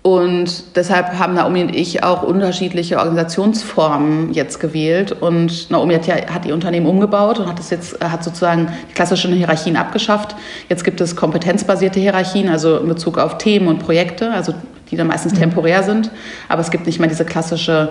Und 0.02 0.76
deshalb 0.76 1.18
haben 1.18 1.34
Naomi 1.34 1.62
und 1.62 1.74
ich 1.74 2.04
auch 2.04 2.22
unterschiedliche 2.22 2.98
Organisationsformen 2.98 4.32
jetzt 4.32 4.60
gewählt. 4.60 5.12
Und 5.12 5.70
Naomi 5.70 5.94
hat, 5.94 6.06
ja, 6.06 6.14
hat 6.32 6.44
die 6.44 6.52
Unternehmen 6.52 6.86
umgebaut 6.86 7.40
und 7.40 7.48
hat 7.48 7.58
das 7.58 7.70
jetzt 7.70 8.00
hat 8.00 8.22
sozusagen 8.22 8.68
die 8.88 8.94
klassischen 8.94 9.32
Hierarchien 9.32 9.76
abgeschafft. 9.76 10.36
Jetzt 10.68 10.84
gibt 10.84 11.00
es 11.00 11.16
kompetenzbasierte 11.16 11.98
Hierarchien, 11.98 12.48
also 12.48 12.78
in 12.78 12.88
Bezug 12.88 13.18
auf 13.18 13.38
Themen 13.38 13.66
und 13.66 13.80
Projekte, 13.80 14.30
also 14.30 14.54
die 14.90 14.96
dann 14.96 15.08
meistens 15.08 15.34
mhm. 15.34 15.38
temporär 15.38 15.82
sind. 15.82 16.10
Aber 16.48 16.60
es 16.60 16.70
gibt 16.70 16.86
nicht 16.86 17.00
mehr 17.00 17.08
diese 17.08 17.24
klassische, 17.24 17.90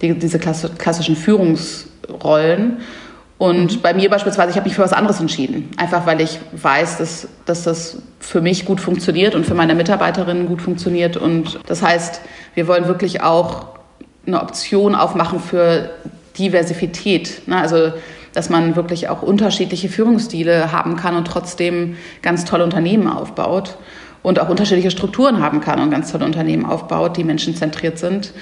die, 0.00 0.16
diese 0.16 0.38
klassischen 0.38 1.16
Führungsrollen. 1.16 2.78
Und 3.38 3.76
mhm. 3.76 3.80
bei 3.80 3.94
mir 3.94 4.10
beispielsweise, 4.10 4.50
ich 4.50 4.56
habe 4.56 4.68
mich 4.68 4.74
für 4.74 4.82
was 4.82 4.92
anderes 4.92 5.20
entschieden. 5.20 5.70
Einfach 5.76 6.06
weil 6.06 6.20
ich 6.20 6.38
weiß, 6.52 6.98
dass, 6.98 7.28
dass 7.46 7.62
das 7.62 7.98
für 8.20 8.40
mich 8.40 8.64
gut 8.64 8.80
funktioniert 8.80 9.34
und 9.34 9.46
für 9.46 9.54
meine 9.54 9.74
Mitarbeiterinnen 9.74 10.46
gut 10.46 10.60
funktioniert. 10.60 11.16
Und 11.16 11.60
das 11.66 11.82
heißt, 11.82 12.20
wir 12.54 12.66
wollen 12.66 12.86
wirklich 12.86 13.22
auch 13.22 13.66
eine 14.26 14.42
Option 14.42 14.94
aufmachen 14.94 15.40
für 15.40 15.90
Diversität. 16.36 17.46
Ne? 17.46 17.56
Also, 17.56 17.92
dass 18.34 18.50
man 18.50 18.76
wirklich 18.76 19.08
auch 19.08 19.22
unterschiedliche 19.22 19.88
Führungsstile 19.88 20.70
haben 20.70 20.96
kann 20.96 21.16
und 21.16 21.26
trotzdem 21.26 21.96
ganz 22.22 22.44
tolle 22.44 22.64
Unternehmen 22.64 23.08
aufbaut 23.08 23.78
und 24.22 24.38
auch 24.40 24.48
unterschiedliche 24.48 24.90
Strukturen 24.90 25.40
haben 25.40 25.60
kann 25.60 25.80
und 25.80 25.90
ganz 25.90 26.12
tolle 26.12 26.24
Unternehmen 26.24 26.66
aufbaut, 26.66 27.16
die 27.16 27.24
menschenzentriert 27.24 27.98
sind. 27.98 28.32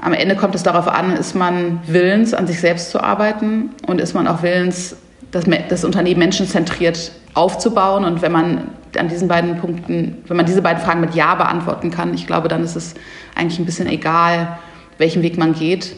Am 0.00 0.12
Ende 0.12 0.36
kommt 0.36 0.54
es 0.54 0.62
darauf 0.62 0.86
an, 0.86 1.12
ist 1.12 1.34
man 1.34 1.80
willens, 1.86 2.32
an 2.32 2.46
sich 2.46 2.60
selbst 2.60 2.90
zu 2.90 3.02
arbeiten 3.02 3.70
und 3.86 4.00
ist 4.00 4.14
man 4.14 4.28
auch 4.28 4.42
willens, 4.42 4.96
das, 5.30 5.44
das 5.68 5.84
Unternehmen 5.84 6.20
menschenzentriert 6.20 7.12
aufzubauen. 7.34 8.04
Und 8.04 8.22
wenn 8.22 8.32
man 8.32 8.68
an 8.96 9.08
diesen 9.08 9.28
beiden 9.28 9.58
Punkten, 9.58 10.18
wenn 10.26 10.36
man 10.36 10.46
diese 10.46 10.62
beiden 10.62 10.82
Fragen 10.82 11.00
mit 11.00 11.14
Ja 11.14 11.34
beantworten 11.34 11.90
kann, 11.90 12.14
ich 12.14 12.26
glaube, 12.26 12.48
dann 12.48 12.62
ist 12.62 12.76
es 12.76 12.94
eigentlich 13.34 13.58
ein 13.58 13.66
bisschen 13.66 13.88
egal, 13.88 14.58
welchen 14.98 15.22
Weg 15.22 15.36
man 15.36 15.52
geht. 15.52 15.96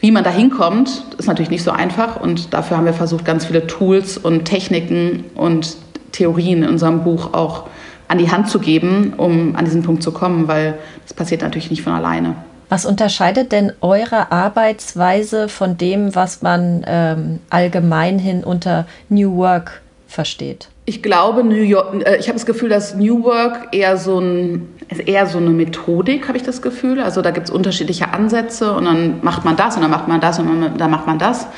Wie 0.00 0.10
man 0.10 0.24
da 0.24 0.30
hinkommt, 0.30 1.04
ist 1.18 1.26
natürlich 1.26 1.50
nicht 1.50 1.64
so 1.64 1.70
einfach 1.70 2.20
und 2.20 2.54
dafür 2.54 2.76
haben 2.76 2.86
wir 2.86 2.94
versucht, 2.94 3.24
ganz 3.24 3.44
viele 3.44 3.66
Tools 3.66 4.16
und 4.16 4.46
Techniken 4.46 5.24
und 5.34 5.76
Theorien 6.12 6.62
in 6.62 6.70
unserem 6.70 7.04
Buch 7.04 7.34
auch 7.34 7.68
an 8.08 8.18
die 8.18 8.30
Hand 8.30 8.48
zu 8.48 8.58
geben, 8.58 9.12
um 9.16 9.56
an 9.56 9.64
diesen 9.64 9.82
Punkt 9.82 10.02
zu 10.02 10.10
kommen, 10.10 10.48
weil 10.48 10.78
das 11.02 11.14
passiert 11.14 11.42
natürlich 11.42 11.70
nicht 11.70 11.82
von 11.82 11.92
alleine. 11.92 12.34
Was 12.70 12.86
unterscheidet 12.86 13.50
denn 13.50 13.72
eure 13.80 14.30
Arbeitsweise 14.30 15.48
von 15.48 15.76
dem, 15.76 16.14
was 16.14 16.40
man 16.40 16.84
ähm, 16.86 17.40
allgemeinhin 17.50 18.44
unter 18.44 18.86
New 19.08 19.36
Work 19.36 19.82
versteht? 20.06 20.68
Ich 20.84 21.02
glaube, 21.02 21.42
New 21.42 21.56
York, 21.56 22.06
äh, 22.06 22.16
ich 22.18 22.28
habe 22.28 22.36
das 22.36 22.46
Gefühl, 22.46 22.68
dass 22.68 22.94
New 22.94 23.24
Work 23.24 23.74
eher 23.74 23.96
so, 23.96 24.20
ein, 24.20 24.68
eher 25.04 25.26
so 25.26 25.38
eine 25.38 25.50
Methodik, 25.50 26.28
habe 26.28 26.38
ich 26.38 26.44
das 26.44 26.62
Gefühl. 26.62 27.00
Also 27.00 27.22
da 27.22 27.32
gibt 27.32 27.48
es 27.48 27.52
unterschiedliche 27.52 28.12
Ansätze 28.12 28.72
und 28.72 28.84
dann 28.84 29.18
macht 29.22 29.44
man 29.44 29.56
das 29.56 29.74
und 29.74 29.82
dann 29.82 29.90
macht 29.90 30.06
man 30.06 30.20
das 30.20 30.38
und 30.38 30.78
dann 30.78 30.90
macht 30.92 31.08
man 31.08 31.18
das. 31.18 31.48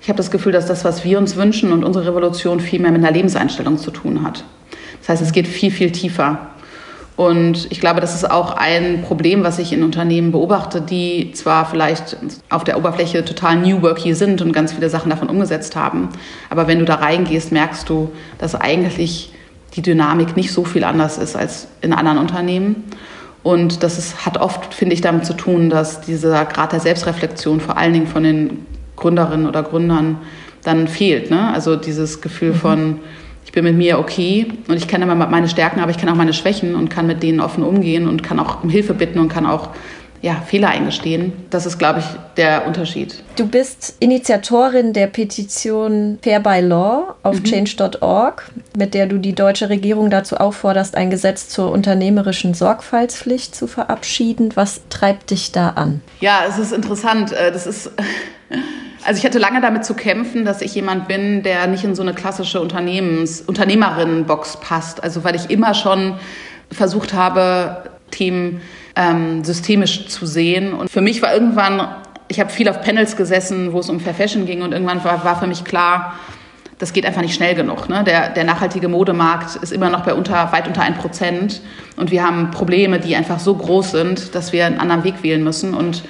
Ich 0.00 0.08
habe 0.08 0.16
das 0.16 0.30
Gefühl, 0.30 0.52
dass 0.52 0.64
das, 0.64 0.86
was 0.86 1.04
wir 1.04 1.18
uns 1.18 1.36
wünschen 1.36 1.70
und 1.70 1.84
unsere 1.84 2.06
Revolution 2.06 2.60
viel 2.60 2.80
mehr 2.80 2.92
mit 2.92 3.04
einer 3.04 3.12
Lebenseinstellung 3.12 3.76
zu 3.76 3.90
tun 3.90 4.22
hat. 4.22 4.42
Das 5.00 5.10
heißt, 5.10 5.22
es 5.22 5.32
geht 5.32 5.48
viel, 5.48 5.70
viel 5.70 5.92
tiefer. 5.92 6.48
Und 7.16 7.68
ich 7.70 7.80
glaube, 7.80 8.02
das 8.02 8.14
ist 8.14 8.30
auch 8.30 8.56
ein 8.56 9.02
Problem, 9.02 9.42
was 9.42 9.58
ich 9.58 9.72
in 9.72 9.82
Unternehmen 9.82 10.32
beobachte, 10.32 10.82
die 10.82 11.32
zwar 11.32 11.64
vielleicht 11.64 12.18
auf 12.50 12.62
der 12.62 12.76
Oberfläche 12.76 13.24
total 13.24 13.56
New 13.56 13.80
Worky 13.80 14.14
sind 14.14 14.42
und 14.42 14.52
ganz 14.52 14.74
viele 14.74 14.90
Sachen 14.90 15.08
davon 15.08 15.30
umgesetzt 15.30 15.76
haben, 15.76 16.10
aber 16.50 16.68
wenn 16.68 16.78
du 16.78 16.84
da 16.84 16.96
reingehst, 16.96 17.52
merkst 17.52 17.88
du, 17.88 18.12
dass 18.36 18.54
eigentlich 18.54 19.32
die 19.74 19.82
Dynamik 19.82 20.36
nicht 20.36 20.52
so 20.52 20.64
viel 20.64 20.84
anders 20.84 21.16
ist 21.16 21.36
als 21.36 21.68
in 21.80 21.92
anderen 21.92 22.18
Unternehmen. 22.18 22.84
Und 23.42 23.82
das 23.82 23.98
ist, 23.98 24.26
hat 24.26 24.38
oft, 24.38 24.74
finde 24.74 24.94
ich, 24.94 25.00
damit 25.00 25.24
zu 25.24 25.34
tun, 25.34 25.70
dass 25.70 26.00
dieser 26.00 26.44
Grad 26.46 26.72
der 26.72 26.80
Selbstreflexion 26.80 27.60
vor 27.60 27.76
allen 27.76 27.92
Dingen 27.92 28.06
von 28.06 28.24
den 28.24 28.66
Gründerinnen 28.96 29.46
oder 29.46 29.62
Gründern 29.62 30.18
dann 30.64 30.88
fehlt. 30.88 31.30
Ne? 31.30 31.52
Also 31.52 31.76
dieses 31.76 32.20
Gefühl 32.20 32.52
mhm. 32.52 32.56
von, 32.56 33.00
ich 33.46 33.52
bin 33.52 33.64
mit 33.64 33.76
mir 33.76 33.98
okay 33.98 34.48
und 34.68 34.76
ich 34.76 34.88
kenne 34.88 35.06
meine 35.06 35.48
Stärken, 35.48 35.80
aber 35.80 35.92
ich 35.92 35.96
kenne 35.96 36.12
auch 36.12 36.16
meine 36.16 36.34
Schwächen 36.34 36.74
und 36.74 36.90
kann 36.90 37.06
mit 37.06 37.22
denen 37.22 37.40
offen 37.40 37.62
umgehen 37.62 38.08
und 38.08 38.22
kann 38.22 38.40
auch 38.40 38.62
um 38.64 38.68
Hilfe 38.68 38.92
bitten 38.92 39.20
und 39.20 39.28
kann 39.28 39.46
auch 39.46 39.70
ja, 40.22 40.34
Fehler 40.46 40.68
eingestehen. 40.68 41.32
Das 41.50 41.66
ist, 41.66 41.78
glaube 41.78 42.00
ich, 42.00 42.06
der 42.36 42.66
Unterschied. 42.66 43.22
Du 43.36 43.46
bist 43.46 43.96
Initiatorin 44.00 44.92
der 44.92 45.06
Petition 45.06 46.18
Fair 46.22 46.40
by 46.40 46.60
Law 46.60 47.14
auf 47.22 47.40
mhm. 47.40 47.44
change.org, 47.44 48.50
mit 48.76 48.94
der 48.94 49.06
du 49.06 49.18
die 49.18 49.34
deutsche 49.34 49.68
Regierung 49.68 50.10
dazu 50.10 50.36
aufforderst, 50.36 50.96
ein 50.96 51.10
Gesetz 51.10 51.48
zur 51.48 51.70
unternehmerischen 51.70 52.54
Sorgfaltspflicht 52.54 53.54
zu 53.54 53.66
verabschieden. 53.66 54.50
Was 54.54 54.80
treibt 54.88 55.30
dich 55.30 55.52
da 55.52 55.70
an? 55.70 56.00
Ja, 56.20 56.40
es 56.48 56.58
ist 56.58 56.72
interessant. 56.72 57.32
Äh, 57.32 57.52
das 57.52 57.66
ist 57.66 57.90
Also 59.04 59.18
ich 59.18 59.24
hatte 59.24 59.38
lange 59.38 59.60
damit 59.60 59.84
zu 59.84 59.94
kämpfen, 59.94 60.44
dass 60.44 60.60
ich 60.62 60.74
jemand 60.74 61.06
bin, 61.06 61.44
der 61.44 61.68
nicht 61.68 61.84
in 61.84 61.94
so 61.94 62.02
eine 62.02 62.12
klassische 62.12 62.60
Unternehmens 62.60 63.40
Unternehmerinnenbox 63.40 64.56
passt. 64.56 65.00
Also 65.00 65.22
weil 65.22 65.36
ich 65.36 65.48
immer 65.48 65.74
schon 65.74 66.18
versucht 66.72 67.14
habe, 67.14 67.84
Themen 68.10 68.60
ähm, 68.96 69.44
systemisch 69.44 70.08
zu 70.08 70.26
sehen. 70.26 70.72
Und 70.72 70.90
für 70.90 71.02
mich 71.02 71.22
war 71.22 71.32
irgendwann, 71.32 71.86
ich 72.28 72.40
habe 72.40 72.50
viel 72.50 72.68
auf 72.68 72.80
Panels 72.80 73.16
gesessen, 73.16 73.72
wo 73.72 73.78
es 73.78 73.88
um 73.88 74.00
Fair 74.00 74.14
Fashion 74.14 74.46
ging 74.46 74.62
und 74.62 74.72
irgendwann 74.72 75.04
war, 75.04 75.24
war 75.24 75.38
für 75.38 75.46
mich 75.46 75.64
klar, 75.64 76.14
das 76.78 76.92
geht 76.92 77.06
einfach 77.06 77.22
nicht 77.22 77.34
schnell 77.34 77.54
genug. 77.54 77.88
Ne? 77.88 78.04
Der, 78.04 78.30
der 78.30 78.44
nachhaltige 78.44 78.88
Modemarkt 78.88 79.56
ist 79.56 79.72
immer 79.72 79.88
noch 79.88 80.04
bei 80.04 80.12
unter, 80.12 80.52
weit 80.52 80.66
unter 80.66 80.82
1 80.82 80.98
Prozent 80.98 81.62
und 81.96 82.10
wir 82.10 82.22
haben 82.22 82.50
Probleme, 82.50 82.98
die 82.98 83.16
einfach 83.16 83.38
so 83.38 83.54
groß 83.54 83.92
sind, 83.92 84.34
dass 84.34 84.52
wir 84.52 84.66
einen 84.66 84.78
anderen 84.78 85.04
Weg 85.04 85.22
wählen 85.22 85.42
müssen. 85.42 85.72
Und 85.72 86.04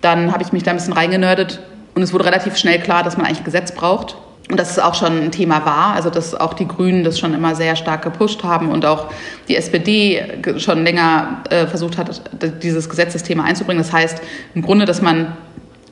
dann 0.00 0.32
habe 0.32 0.42
ich 0.42 0.52
mich 0.52 0.62
da 0.62 0.72
ein 0.72 0.76
bisschen 0.76 0.92
reingenördet 0.92 1.60
und 1.94 2.02
es 2.02 2.12
wurde 2.12 2.24
relativ 2.24 2.56
schnell 2.56 2.80
klar, 2.80 3.02
dass 3.02 3.16
man 3.16 3.26
eigentlich 3.26 3.40
ein 3.40 3.44
Gesetz 3.44 3.72
braucht. 3.72 4.16
Und 4.50 4.58
dass 4.58 4.70
es 4.70 4.78
auch 4.78 4.94
schon 4.94 5.24
ein 5.24 5.30
Thema 5.30 5.66
war, 5.66 5.94
also 5.94 6.08
dass 6.08 6.34
auch 6.34 6.54
die 6.54 6.66
Grünen 6.66 7.04
das 7.04 7.18
schon 7.18 7.34
immer 7.34 7.54
sehr 7.54 7.76
stark 7.76 8.02
gepusht 8.02 8.44
haben 8.44 8.70
und 8.70 8.86
auch 8.86 9.10
die 9.46 9.56
SPD 9.56 10.22
schon 10.56 10.84
länger 10.84 11.42
äh, 11.50 11.66
versucht 11.66 11.98
hat, 11.98 12.22
dieses 12.62 12.88
Gesetzesthema 12.88 13.44
einzubringen. 13.44 13.82
Das 13.82 13.92
heißt 13.92 14.22
im 14.54 14.62
Grunde, 14.62 14.86
dass 14.86 15.02
man 15.02 15.36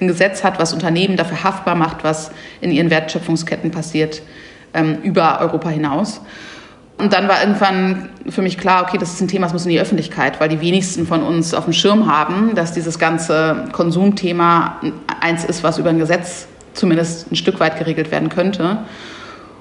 ein 0.01 0.09
Gesetz 0.09 0.43
hat, 0.43 0.59
was 0.59 0.73
Unternehmen 0.73 1.17
dafür 1.17 1.45
haftbar 1.45 1.75
macht, 1.75 2.03
was 2.03 2.31
in 2.61 2.73
ihren 2.73 2.89
Wertschöpfungsketten 2.89 3.71
passiert, 3.71 4.23
ähm, 4.73 4.99
über 5.03 5.41
Europa 5.41 5.69
hinaus. 5.69 6.23
Und 6.99 7.13
dann 7.13 7.29
war 7.29 7.43
irgendwann 7.43 8.09
für 8.29 8.41
mich 8.41 8.57
klar, 8.57 8.85
okay, 8.85 8.97
das 8.97 9.13
ist 9.13 9.21
ein 9.21 9.29
Thema, 9.29 9.47
das 9.47 9.53
muss 9.53 9.67
in 9.67 9.71
die 9.71 9.81
Öffentlichkeit, 9.81 10.41
weil 10.41 10.49
die 10.49 10.63
wenigsten 10.63 11.07
von 11.07 11.23
uns 11.23 11.53
auf 11.53 11.65
dem 11.65 11.75
Schirm 11.75 12.11
haben, 12.11 12.55
dass 12.55 12.73
dieses 12.73 12.99
ganze 12.99 13.67
Konsumthema 13.73 14.81
eins 15.21 15.45
ist, 15.45 15.63
was 15.63 15.77
über 15.77 15.91
ein 15.91 15.99
Gesetz 15.99 16.49
zumindest 16.77 17.31
ein 17.33 17.37
Stück 17.37 17.61
weit 17.61 17.79
geregelt 17.79 18.11
werden 18.11 18.29
könnte. 18.29 18.79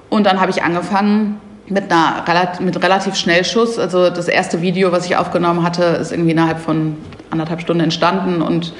Und 0.08 0.24
dann 0.24 0.40
habe 0.40 0.50
ich 0.50 0.62
angefangen 0.62 1.40
mit 1.68 1.90
einer 1.90 2.52
mit 2.60 2.80
relativ 2.82 3.16
Schnellschuss. 3.16 3.78
Also 3.78 4.10
das 4.10 4.28
erste 4.28 4.62
Video, 4.62 4.92
was 4.92 5.06
ich 5.06 5.16
aufgenommen 5.16 5.62
hatte, 5.62 5.82
ist 5.82 6.12
irgendwie 6.12 6.30
innerhalb 6.30 6.60
von 6.60 6.96
anderthalb 7.30 7.60
Stunden 7.60 7.82
entstanden 7.82 8.42
und 8.42 8.72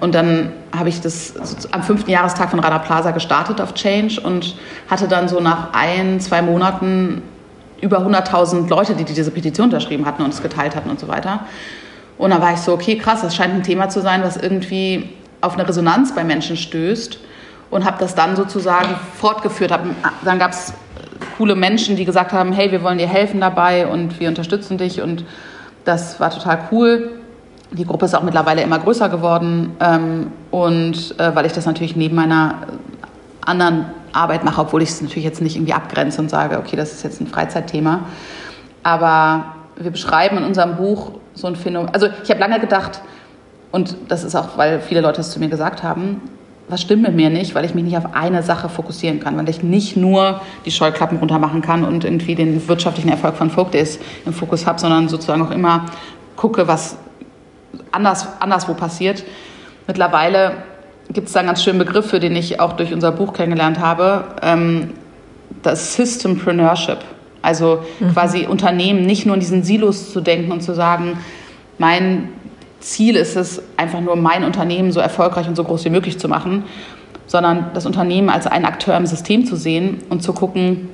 und 0.00 0.16
dann 0.16 0.50
habe 0.76 0.88
ich 0.88 1.00
das 1.00 1.34
am 1.70 1.84
fünften 1.84 2.10
Jahrestag 2.10 2.50
von 2.50 2.58
Rana 2.58 2.80
Plaza 2.80 3.12
gestartet 3.12 3.60
auf 3.60 3.72
Change 3.74 4.20
und 4.20 4.56
hatte 4.90 5.06
dann 5.06 5.28
so 5.28 5.38
nach 5.38 5.68
ein, 5.74 6.18
zwei 6.18 6.42
Monaten 6.42 7.22
über 7.80 7.98
100.000 7.98 8.68
Leute, 8.68 8.96
die 8.96 9.04
diese 9.04 9.30
Petition 9.30 9.66
unterschrieben 9.66 10.04
hatten 10.04 10.22
und 10.22 10.34
es 10.34 10.42
geteilt 10.42 10.74
hatten 10.74 10.90
und 10.90 10.98
so 10.98 11.06
weiter. 11.06 11.46
Und 12.18 12.30
dann 12.30 12.42
war 12.42 12.52
ich 12.52 12.58
so, 12.58 12.72
okay, 12.72 12.98
krass, 12.98 13.22
das 13.22 13.36
scheint 13.36 13.54
ein 13.54 13.62
Thema 13.62 13.90
zu 13.90 14.00
sein, 14.00 14.24
was 14.24 14.36
irgendwie 14.36 15.10
auf 15.40 15.54
eine 15.54 15.68
Resonanz 15.68 16.12
bei 16.16 16.24
Menschen 16.24 16.56
stößt 16.56 17.20
und 17.72 17.86
habe 17.86 17.96
das 17.98 18.14
dann 18.14 18.36
sozusagen 18.36 18.94
fortgeführt. 19.18 19.72
dann 20.24 20.38
gab 20.38 20.50
es 20.52 20.74
coole 21.38 21.56
Menschen, 21.56 21.96
die 21.96 22.04
gesagt 22.04 22.32
haben, 22.32 22.52
hey, 22.52 22.70
wir 22.70 22.82
wollen 22.82 22.98
dir 22.98 23.08
helfen 23.08 23.40
dabei 23.40 23.86
und 23.86 24.20
wir 24.20 24.28
unterstützen 24.28 24.76
dich 24.76 25.00
und 25.00 25.24
das 25.86 26.20
war 26.20 26.30
total 26.30 26.68
cool. 26.70 27.10
Die 27.70 27.86
Gruppe 27.86 28.04
ist 28.04 28.14
auch 28.14 28.22
mittlerweile 28.22 28.60
immer 28.60 28.78
größer 28.78 29.08
geworden 29.08 29.74
ähm, 29.80 30.30
und 30.50 31.18
äh, 31.18 31.34
weil 31.34 31.46
ich 31.46 31.54
das 31.54 31.64
natürlich 31.64 31.96
neben 31.96 32.14
meiner 32.14 32.56
anderen 33.40 33.86
Arbeit 34.12 34.44
mache, 34.44 34.60
obwohl 34.60 34.82
ich 34.82 34.90
es 34.90 35.00
natürlich 35.00 35.24
jetzt 35.24 35.40
nicht 35.40 35.56
irgendwie 35.56 35.72
abgrenze 35.72 36.20
und 36.20 36.28
sage, 36.28 36.58
okay, 36.58 36.76
das 36.76 36.92
ist 36.92 37.02
jetzt 37.02 37.22
ein 37.22 37.26
Freizeitthema. 37.26 38.00
Aber 38.82 39.46
wir 39.76 39.90
beschreiben 39.90 40.36
in 40.36 40.44
unserem 40.44 40.76
Buch 40.76 41.12
so 41.32 41.46
ein 41.46 41.56
Phänomen. 41.56 41.94
Also 41.94 42.08
ich 42.22 42.28
habe 42.28 42.38
lange 42.38 42.60
gedacht, 42.60 43.00
und 43.70 43.96
das 44.08 44.24
ist 44.24 44.36
auch, 44.36 44.58
weil 44.58 44.80
viele 44.80 45.00
Leute 45.00 45.22
es 45.22 45.30
zu 45.30 45.40
mir 45.40 45.48
gesagt 45.48 45.82
haben, 45.82 46.20
was 46.72 46.80
stimmt 46.80 47.02
mit 47.02 47.14
mir 47.14 47.28
nicht, 47.28 47.54
weil 47.54 47.66
ich 47.66 47.74
mich 47.74 47.84
nicht 47.84 47.98
auf 47.98 48.14
eine 48.14 48.42
Sache 48.42 48.70
fokussieren 48.70 49.20
kann, 49.20 49.36
weil 49.36 49.46
ich 49.50 49.62
nicht 49.62 49.94
nur 49.94 50.40
die 50.64 50.70
Scheuklappen 50.70 51.18
runter 51.18 51.38
machen 51.38 51.60
kann 51.60 51.84
und 51.84 52.02
irgendwie 52.02 52.34
den 52.34 52.66
wirtschaftlichen 52.66 53.10
Erfolg 53.10 53.36
von 53.36 53.50
Days 53.70 53.98
im 54.24 54.32
Fokus 54.32 54.66
habe, 54.66 54.80
sondern 54.80 55.10
sozusagen 55.10 55.42
auch 55.42 55.50
immer 55.50 55.84
gucke, 56.34 56.66
was 56.66 56.96
anders, 57.90 58.26
anderswo 58.40 58.72
passiert. 58.72 59.22
Mittlerweile 59.86 60.62
gibt 61.10 61.26
es 61.26 61.34
da 61.34 61.40
einen 61.40 61.48
ganz 61.48 61.62
schönen 61.62 61.78
Begriff, 61.78 62.06
für 62.06 62.20
den 62.20 62.34
ich 62.34 62.58
auch 62.58 62.72
durch 62.72 62.94
unser 62.94 63.12
Buch 63.12 63.34
kennengelernt 63.34 63.78
habe, 63.78 64.24
ähm, 64.40 64.94
das 65.62 65.92
Systempreneurship. 65.94 67.00
Also 67.42 67.82
mhm. 68.00 68.14
quasi 68.14 68.46
Unternehmen 68.46 69.04
nicht 69.04 69.26
nur 69.26 69.34
in 69.34 69.40
diesen 69.40 69.62
Silos 69.62 70.10
zu 70.10 70.22
denken 70.22 70.50
und 70.52 70.62
zu 70.62 70.74
sagen, 70.74 71.18
mein 71.76 72.30
Ziel 72.82 73.16
ist 73.16 73.36
es, 73.36 73.62
einfach 73.76 74.00
nur 74.00 74.16
mein 74.16 74.44
Unternehmen 74.44 74.92
so 74.92 75.00
erfolgreich 75.00 75.48
und 75.48 75.56
so 75.56 75.64
groß 75.64 75.84
wie 75.84 75.90
möglich 75.90 76.18
zu 76.18 76.28
machen, 76.28 76.64
sondern 77.26 77.70
das 77.74 77.86
Unternehmen 77.86 78.28
als 78.28 78.46
einen 78.46 78.64
Akteur 78.64 78.96
im 78.96 79.06
System 79.06 79.46
zu 79.46 79.56
sehen 79.56 80.02
und 80.10 80.22
zu 80.22 80.32
gucken, 80.32 80.90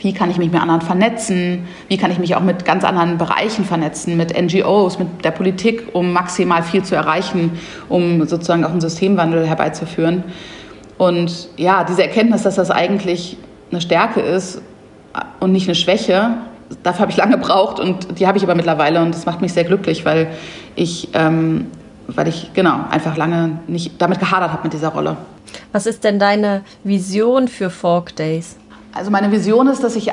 wie 0.00 0.12
kann 0.12 0.30
ich 0.30 0.38
mich 0.38 0.50
mit 0.50 0.60
anderen 0.60 0.80
vernetzen, 0.80 1.66
wie 1.88 1.96
kann 1.96 2.10
ich 2.10 2.18
mich 2.18 2.34
auch 2.34 2.40
mit 2.40 2.64
ganz 2.64 2.84
anderen 2.84 3.18
Bereichen 3.18 3.64
vernetzen, 3.64 4.16
mit 4.16 4.36
NGOs, 4.40 4.98
mit 4.98 5.24
der 5.24 5.30
Politik, 5.30 5.88
um 5.92 6.12
maximal 6.12 6.62
viel 6.62 6.82
zu 6.82 6.96
erreichen, 6.96 7.52
um 7.88 8.26
sozusagen 8.26 8.64
auch 8.64 8.70
einen 8.70 8.80
Systemwandel 8.80 9.46
herbeizuführen. 9.46 10.24
Und 10.98 11.48
ja, 11.56 11.84
diese 11.84 12.02
Erkenntnis, 12.02 12.42
dass 12.42 12.56
das 12.56 12.70
eigentlich 12.70 13.36
eine 13.70 13.80
Stärke 13.80 14.20
ist 14.20 14.60
und 15.40 15.52
nicht 15.52 15.68
eine 15.68 15.76
Schwäche, 15.76 16.34
dafür 16.82 17.00
habe 17.00 17.12
ich 17.12 17.16
lange 17.16 17.36
gebraucht 17.36 17.78
und 17.78 18.18
die 18.18 18.26
habe 18.26 18.38
ich 18.38 18.44
aber 18.44 18.54
mittlerweile 18.54 19.02
und 19.02 19.14
das 19.14 19.26
macht 19.26 19.40
mich 19.40 19.52
sehr 19.52 19.64
glücklich, 19.64 20.04
weil 20.04 20.28
ich, 20.74 21.08
ähm, 21.14 21.66
weil 22.06 22.28
ich 22.28 22.52
genau 22.54 22.84
einfach 22.90 23.16
lange 23.16 23.58
nicht 23.66 24.00
damit 24.00 24.20
gehadert 24.20 24.52
habe 24.52 24.64
mit 24.64 24.72
dieser 24.72 24.88
Rolle. 24.88 25.16
Was 25.72 25.86
ist 25.86 26.04
denn 26.04 26.18
deine 26.18 26.62
Vision 26.84 27.48
für 27.48 27.70
Folk 27.70 28.16
Days? 28.16 28.56
Also 28.92 29.10
meine 29.10 29.32
Vision 29.32 29.68
ist, 29.68 29.82
dass 29.82 29.96
ich 29.96 30.10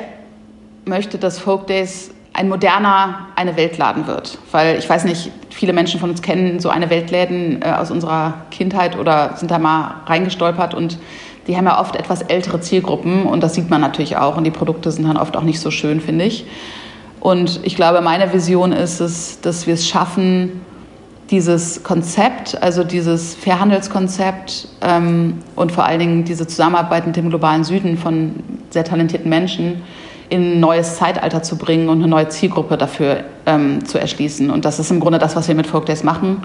möchte, 0.84 1.18
dass 1.18 1.38
Folk 1.38 1.66
Days 1.66 2.10
ein 2.32 2.48
moderner 2.48 3.26
eine 3.36 3.56
Weltladen 3.56 4.06
wird. 4.06 4.38
Weil 4.52 4.78
ich 4.78 4.88
weiß 4.88 5.04
nicht, 5.04 5.30
viele 5.50 5.72
Menschen 5.72 6.00
von 6.00 6.10
uns 6.10 6.22
kennen 6.22 6.60
so 6.60 6.68
eine 6.68 6.88
Weltläden 6.90 7.60
äh, 7.62 7.72
aus 7.72 7.90
unserer 7.90 8.34
Kindheit 8.50 8.96
oder 8.96 9.36
sind 9.36 9.50
da 9.50 9.58
mal 9.58 10.02
reingestolpert 10.06 10.74
und 10.74 10.98
die 11.46 11.56
haben 11.56 11.66
ja 11.66 11.80
oft 11.80 11.96
etwas 11.96 12.22
ältere 12.22 12.60
Zielgruppen 12.60 13.24
und 13.24 13.42
das 13.42 13.54
sieht 13.54 13.70
man 13.70 13.80
natürlich 13.80 14.16
auch 14.16 14.36
und 14.36 14.44
die 14.44 14.50
Produkte 14.50 14.90
sind 14.92 15.06
dann 15.06 15.16
oft 15.16 15.36
auch 15.36 15.42
nicht 15.42 15.60
so 15.60 15.70
schön, 15.70 16.00
finde 16.00 16.24
ich. 16.26 16.44
Und 17.20 17.60
ich 17.62 17.76
glaube, 17.76 18.00
meine 18.00 18.32
Vision 18.32 18.72
ist 18.72 19.00
es, 19.00 19.40
dass 19.40 19.66
wir 19.66 19.74
es 19.74 19.86
schaffen, 19.86 20.62
dieses 21.30 21.84
Konzept, 21.84 22.60
also 22.60 22.82
dieses 22.82 23.36
Fairhandelskonzept 23.36 24.68
ähm, 24.80 25.38
und 25.54 25.70
vor 25.70 25.84
allen 25.84 26.00
Dingen 26.00 26.24
diese 26.24 26.46
Zusammenarbeit 26.46 27.06
mit 27.06 27.16
dem 27.16 27.28
globalen 27.28 27.62
Süden 27.62 27.96
von 27.96 28.42
sehr 28.70 28.84
talentierten 28.84 29.28
Menschen 29.28 29.82
in 30.28 30.54
ein 30.54 30.60
neues 30.60 30.96
Zeitalter 30.96 31.42
zu 31.42 31.56
bringen 31.56 31.88
und 31.88 31.98
eine 31.98 32.08
neue 32.08 32.28
Zielgruppe 32.28 32.76
dafür 32.76 33.24
ähm, 33.46 33.84
zu 33.84 34.00
erschließen. 34.00 34.50
Und 34.50 34.64
das 34.64 34.78
ist 34.78 34.90
im 34.90 34.98
Grunde 34.98 35.18
das, 35.18 35.36
was 35.36 35.46
wir 35.46 35.54
mit 35.54 35.66
Folk 35.66 35.86
Days 35.86 36.02
machen. 36.02 36.42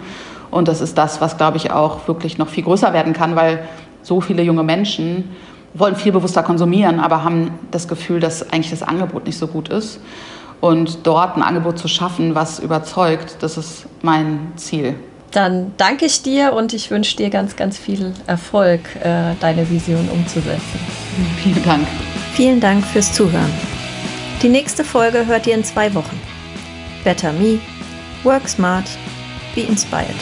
Und 0.52 0.68
das 0.68 0.82
ist 0.82 0.98
das, 0.98 1.22
was, 1.22 1.38
glaube 1.38 1.58
ich, 1.58 1.72
auch 1.72 2.08
wirklich 2.08 2.38
noch 2.38 2.50
viel 2.50 2.64
größer 2.64 2.94
werden 2.94 3.14
kann, 3.14 3.36
weil 3.36 3.68
so 4.02 4.22
viele 4.22 4.44
junge 4.44 4.64
Menschen 4.64 5.36
wollen 5.74 5.96
viel 5.96 6.12
bewusster 6.12 6.44
konsumieren, 6.44 7.00
aber 7.00 7.24
haben 7.24 7.52
das 7.72 7.88
Gefühl, 7.88 8.20
dass 8.20 8.52
eigentlich 8.52 8.70
das 8.70 8.84
Angebot 8.84 9.26
nicht 9.26 9.38
so 9.38 9.48
gut 9.48 9.70
ist. 9.70 10.00
Und 10.62 11.06
dort 11.06 11.38
ein 11.38 11.44
Angebot 11.44 11.78
zu 11.78 11.88
schaffen, 11.88 12.36
was 12.36 12.60
überzeugt, 12.60 13.38
das 13.42 13.58
ist 13.58 13.86
mein 14.02 14.54
Ziel. 14.56 14.96
Dann 15.32 15.74
danke 15.78 16.06
ich 16.06 16.22
dir 16.22 16.54
und 16.54 16.74
ich 16.74 16.92
wünsche 16.92 17.18
dir 17.18 17.30
ganz, 17.30 17.56
ganz 17.56 17.78
viel 17.78 18.14
Erfolg, 18.26 18.80
äh, 19.04 19.34
deine 19.40 19.70
Vision 19.70 20.08
umzusetzen. 20.10 20.80
Vielen 21.44 21.64
Dank. 21.64 21.88
Vielen 22.34 22.60
Dank 22.60 22.86
fürs 22.86 23.12
Zuhören. 23.14 23.52
Die 24.42 24.50
nächste 24.50 24.84
Folge 24.84 25.26
hört 25.26 25.46
ihr 25.48 25.56
in 25.56 25.64
zwei 25.64 25.94
Wochen. 25.94 26.20
Better 27.04 27.34
Me, 27.34 27.60
Work 28.24 28.48
Smart, 28.48 28.86
Be 29.54 29.62
Inspired. 29.62 30.16